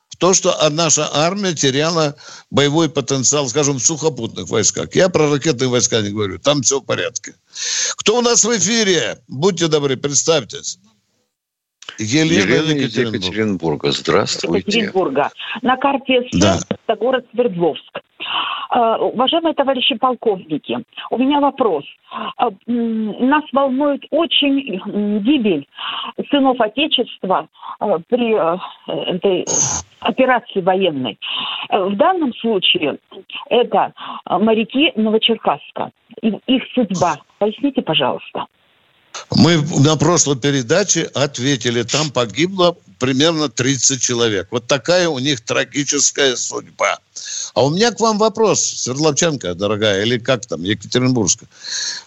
в 0.09 0.17
то, 0.17 0.33
что 0.33 0.57
наша 0.71 1.09
армия 1.13 1.53
теряла 1.53 2.17
боевой 2.51 2.89
потенциал, 2.89 3.47
скажем, 3.49 3.77
в 3.77 3.83
сухопутных 3.85 4.49
войсках. 4.49 4.95
Я 4.95 5.09
про 5.09 5.31
ракетные 5.31 5.69
войска 5.69 6.01
не 6.01 6.11
говорю, 6.11 6.39
там 6.39 6.63
все 6.63 6.81
в 6.81 6.85
порядке. 6.85 7.35
Кто 7.97 8.19
у 8.19 8.23
нас 8.23 8.45
в 8.45 8.57
эфире? 8.57 9.19
Будьте 9.29 9.69
добры, 9.69 9.97
представьтесь. 9.97 10.79
Елена, 11.99 12.53
Елена 12.53 12.79
из 12.79 12.97
Екатеринбурга. 12.97 13.93
Здравствуйте. 13.93 14.59
Екатеринбурга. 14.59 15.31
На 15.63 15.77
карте 15.77 16.23
да. 16.33 16.59
это 16.69 16.99
город 16.99 17.27
Свердловск. 17.33 18.01
Uh, 18.73 19.11
уважаемые 19.13 19.55
товарищи 19.55 19.95
полковники, 19.95 20.79
у 21.11 21.19
меня 21.19 21.41
вопрос. 21.41 21.85
Uh, 22.39 22.55
нас 22.67 23.45
волнует 23.53 24.03
очень 24.11 24.81
гибель 25.21 25.67
сынов 26.31 26.61
Отечества 26.61 27.49
uh, 27.81 28.03
при 28.09 28.35
этой 29.17 29.45
операции 30.01 30.61
военной. 30.61 31.19
В 31.71 31.97
данном 31.97 32.35
случае 32.35 32.99
это 33.49 33.93
моряки 34.29 34.93
Новочеркасска. 34.97 35.91
Их 36.23 36.63
судьба. 36.75 37.17
Поясните, 37.39 37.83
пожалуйста. 37.83 38.47
Мы 39.37 39.57
на 39.85 39.97
прошлой 39.97 40.37
передаче 40.37 41.09
ответили, 41.15 41.83
там 41.83 42.11
погибло 42.13 42.77
примерно 43.05 43.51
30 43.51 44.01
человек. 44.01 44.49
Вот 44.51 44.67
такая 44.67 45.11
у 45.11 45.19
них 45.19 45.43
трагическая 45.43 46.37
судьба. 46.37 46.99
А 47.53 47.63
у 47.63 47.69
меня 47.69 47.93
к 47.93 48.01
вам 48.01 48.17
вопрос, 48.17 48.65
Свердловчанка, 48.65 49.55
дорогая, 49.55 50.05
или 50.05 50.19
как 50.19 50.47
там, 50.47 50.63
Екатеринбургская. 50.63 51.47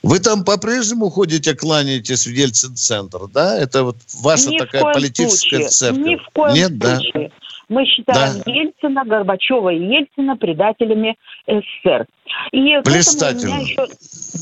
Вы 0.02 0.20
там 0.20 0.44
по-прежнему 0.44 1.12
ходите, 1.12 1.54
кланяетесь 1.54 2.26
в 2.26 2.32
Ельцин-центр, 2.32 3.28
да? 3.28 3.56
Это 3.60 3.84
вот 3.84 3.98
ваша 4.16 4.50
Ни 4.50 4.58
такая 4.58 4.92
политическая 4.92 5.70
случае. 5.70 5.70
церковь? 5.70 6.04
Ни 6.04 6.16
в 6.16 6.30
коем 6.34 6.56
Нет, 6.56 6.72
случае. 6.82 7.30
Да? 7.30 7.36
Мы 7.70 7.86
считаем 7.86 8.42
да. 8.46 8.52
Ельцина, 8.52 9.04
Горбачева 9.06 9.70
и 9.70 9.84
Ельцина 9.84 10.38
предателями 10.38 11.18
СССР. 11.48 12.06
И 12.52 12.78
Блистательно. 12.84 13.62
Еще... 13.62 13.86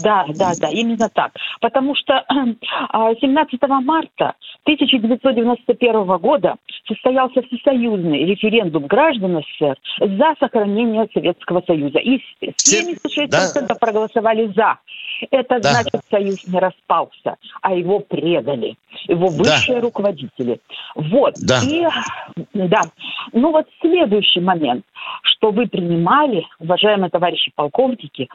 Да, 0.04 0.26
да, 0.30 0.52
да, 0.60 0.70
именно 0.70 1.10
так. 1.10 1.32
Потому 1.62 1.96
что 1.96 2.24
17 2.30 3.60
а, 3.62 3.68
марта 3.82 4.36
1991 4.64 6.06
года 6.18 6.56
состоялся 6.88 7.42
всесоюзный 7.44 8.26
референдум 8.26 8.86
граждан 8.88 9.42
СССР 9.42 9.78
за 10.00 10.36
сохранение 10.40 11.08
Советского 11.14 11.64
Союза. 11.66 12.00
И 12.00 12.20
76% 12.42 13.68
да. 13.68 13.76
проголосовали 13.76 14.52
за. 14.56 14.78
Это 15.32 15.60
да. 15.60 15.72
значит, 15.72 16.02
Союз 16.10 16.46
не 16.48 16.60
распался, 16.60 17.38
а 17.62 17.74
его 17.74 18.00
предали. 18.00 18.78
Его 19.08 19.28
высшие 19.28 19.76
да. 19.76 19.82
руководители. 19.82 20.60
Вот. 20.96 21.36
Да. 21.38 21.62
И, 21.64 21.86
да. 22.54 22.82
Ну 23.34 23.52
вот 23.52 23.68
следующий 23.82 24.42
момент, 24.42 24.86
что 25.24 25.52
вы 25.52 25.68
принимали, 25.68 26.46
уважаемые 26.60 27.10
товарищи 27.10 27.52
полковники, 27.56 28.30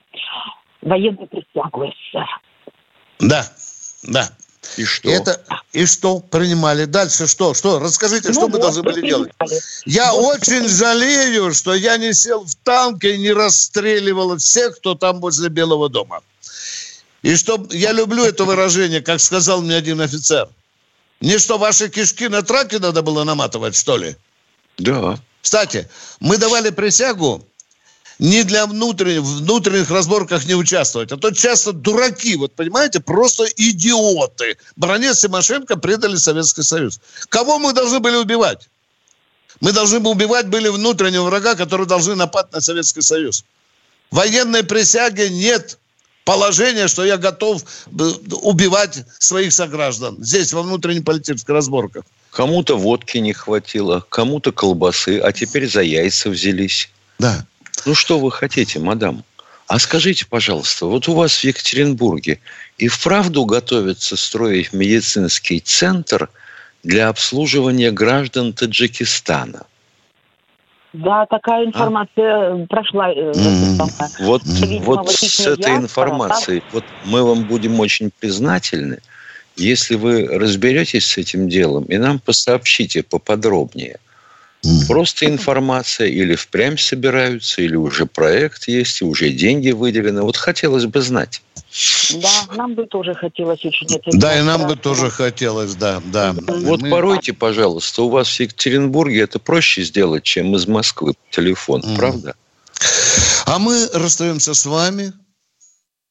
военную 0.83 1.27
присягу 1.27 1.87
СССР. 1.87 2.41
Да, 3.21 3.45
да. 4.05 4.29
И 4.77 4.85
что? 4.85 5.11
Это, 5.11 5.43
и 5.73 5.87
что 5.87 6.21
принимали? 6.21 6.85
Дальше 6.85 7.27
что? 7.27 7.55
Что? 7.55 7.79
Расскажите, 7.79 8.29
ну, 8.29 8.35
что 8.35 8.43
вот, 8.43 8.53
мы 8.53 8.59
должны 8.59 8.83
были 8.83 9.01
делать? 9.01 9.33
Я 9.87 10.13
ну, 10.13 10.29
очень 10.29 10.69
жалею, 10.69 11.53
что 11.55 11.75
я 11.75 11.97
не 11.97 12.13
сел 12.13 12.45
в 12.45 12.55
танк 12.57 13.03
и 13.05 13.19
не 13.19 13.33
расстреливал 13.33 14.37
всех, 14.37 14.77
кто 14.77 14.95
там 14.95 15.21
возле 15.21 15.49
Белого 15.49 15.89
дома. 15.89 16.21
И 17.23 17.37
что 17.37 17.67
я 17.71 17.93
люблю 17.93 18.25
это 18.25 18.45
выражение, 18.45 19.01
как 19.01 19.21
сказал 19.21 19.61
мне 19.63 19.77
один 19.77 20.01
офицер. 20.01 20.49
Не 21.21 21.39
что 21.39 21.59
ваши 21.59 21.89
кишки 21.89 22.29
на 22.29 22.43
траке 22.43 22.79
надо 22.79 23.03
было 23.03 23.25
наматывать, 23.25 23.77
что 23.77 23.99
ли? 23.99 24.17
Да. 24.79 25.19
Кстати, 25.43 25.89
мы 26.19 26.39
давали 26.39 26.71
присягу 26.71 27.47
не 28.19 28.43
для 28.45 28.67
внутренних, 28.67 29.23
внутренних 29.23 29.91
разборках 29.91 30.47
не 30.47 30.55
участвовать. 30.55 31.13
А 31.13 31.17
то 31.17 31.31
часто 31.31 31.73
дураки, 31.73 32.37
вот 32.37 32.55
понимаете, 32.55 33.01
просто 33.01 33.45
идиоты. 33.57 34.57
Баронец 34.77 35.21
Тимошенко 35.21 35.77
предали 35.77 36.17
Советский 36.17 36.63
Союз. 36.63 37.01
Кого 37.29 37.59
мы 37.59 37.73
должны 37.73 38.01
были 38.01 38.17
убивать? 38.17 38.69
Мы 39.61 39.73
должны 39.73 40.01
были 40.01 40.13
убивать 40.13 40.49
были 40.49 40.69
внутреннего 40.69 41.25
врага, 41.25 41.55
который 41.55 41.87
должны 41.87 42.15
напасть 42.15 42.53
на 42.53 42.61
Советский 42.61 43.03
Союз. 43.03 43.45
Военной 44.11 44.65
присяги 44.65 45.29
нет 45.29 45.79
положения, 46.25 46.89
что 46.89 47.05
я 47.05 47.17
готов 47.17 47.63
э, 47.87 48.11
убивать 48.43 49.05
своих 49.19 49.53
сограждан. 49.53 50.17
Здесь, 50.21 50.53
во 50.53 50.63
внутреннеполитических 50.63 51.49
разборках. 51.49 52.05
Кому-то 52.31 52.77
водки 52.77 53.19
не 53.19 53.33
хватило, 53.33 54.05
кому-то 54.09 54.53
колбасы, 54.53 55.19
а 55.19 55.33
теперь 55.33 55.69
за 55.69 55.83
яйца 55.83 56.31
взялись. 56.31 56.91
Да. 57.19 57.45
Ну 57.87 57.95
что 57.95 58.19
вы 58.19 58.31
хотите, 58.31 58.79
мадам? 58.79 59.25
А 59.67 59.79
скажите, 59.79 60.27
пожалуйста, 60.27 60.87
вот 60.87 61.09
у 61.09 61.15
вас 61.15 61.39
в 61.39 61.45
Екатеринбурге 61.45 62.41
и 62.79 62.89
вправду 62.89 63.45
готовится 63.45 64.17
строить 64.17 64.73
медицинский 64.73 65.61
центр 65.61 66.29
для 66.83 67.09
обслуживания 67.09 67.93
граждан 67.93 68.53
Таджикистана? 68.53 69.67
Да, 70.93 71.27
такая 71.27 71.67
информация 71.67 72.65
а? 72.65 72.67
прошла. 72.67 73.13
Mm-hmm. 73.13 74.11
Вот, 74.21 74.43
вот 74.45 75.11
с 75.11 75.47
этой 75.47 75.77
информацией, 75.77 76.63
вот 76.73 76.85
мы 77.05 77.23
вам 77.23 77.45
будем 77.45 77.79
очень 77.79 78.11
признательны, 78.19 78.99
если 79.57 79.95
вы 79.95 80.27
разберетесь 80.27 81.07
с 81.07 81.17
этим 81.17 81.49
делом 81.49 81.85
и 81.85 81.97
нам 81.97 82.19
посообщите 82.19 83.03
поподробнее. 83.03 83.99
Mm. 84.65 84.87
Просто 84.89 85.27
информация 85.27 86.09
или 86.09 86.35
впрямь 86.35 86.77
собираются, 86.77 87.63
или 87.63 87.77
уже 87.77 88.05
проект 88.05 88.69
есть, 88.69 89.01
и 89.01 89.05
уже 89.05 89.31
деньги 89.31 89.71
выделены. 89.71 90.23
Вот 90.23 90.37
хотелось 90.37 90.85
бы 90.85 91.01
знать. 91.01 91.43
Да, 92.21 92.55
нам 92.57 92.75
бы 92.75 92.87
тоже 92.87 93.15
хотелось 93.15 93.65
очень 93.65 93.87
это 93.95 94.11
Да, 94.13 94.39
и 94.39 94.43
нам 94.43 94.67
бы 94.67 94.77
тоже 94.77 95.09
хотелось, 95.09 95.75
да, 95.77 96.03
да. 96.05 96.35
Вот 96.47 96.83
Мы... 96.83 96.91
поройте, 96.91 97.33
пожалуйста, 97.33 98.03
у 98.03 98.11
вас 98.11 98.29
в 98.29 98.41
Екатеринбурге 98.41 99.23
это 99.23 99.39
проще 99.39 99.83
сделать, 99.83 100.25
чем 100.25 100.55
из 100.55 100.67
Москвы 100.67 101.15
телефон, 101.31 101.81
mm. 101.81 101.97
правда? 101.97 102.35
А 103.47 103.59
мы 103.59 103.89
расстаемся 103.95 104.53
с 104.53 104.67
вами 104.67 105.13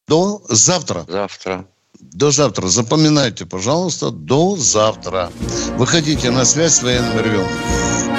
до 0.08 0.42
завтра. 0.50 1.06
Завтра. 1.08 1.66
До 2.00 2.32
завтра. 2.32 2.68
Запоминайте, 2.68 3.46
пожалуйста, 3.46 4.10
до 4.10 4.56
завтра. 4.56 5.32
Выходите 5.78 6.32
на 6.32 6.46
связь 6.46 6.76
с 6.76 6.84
военным 6.84 7.20
ревем. 7.20 8.19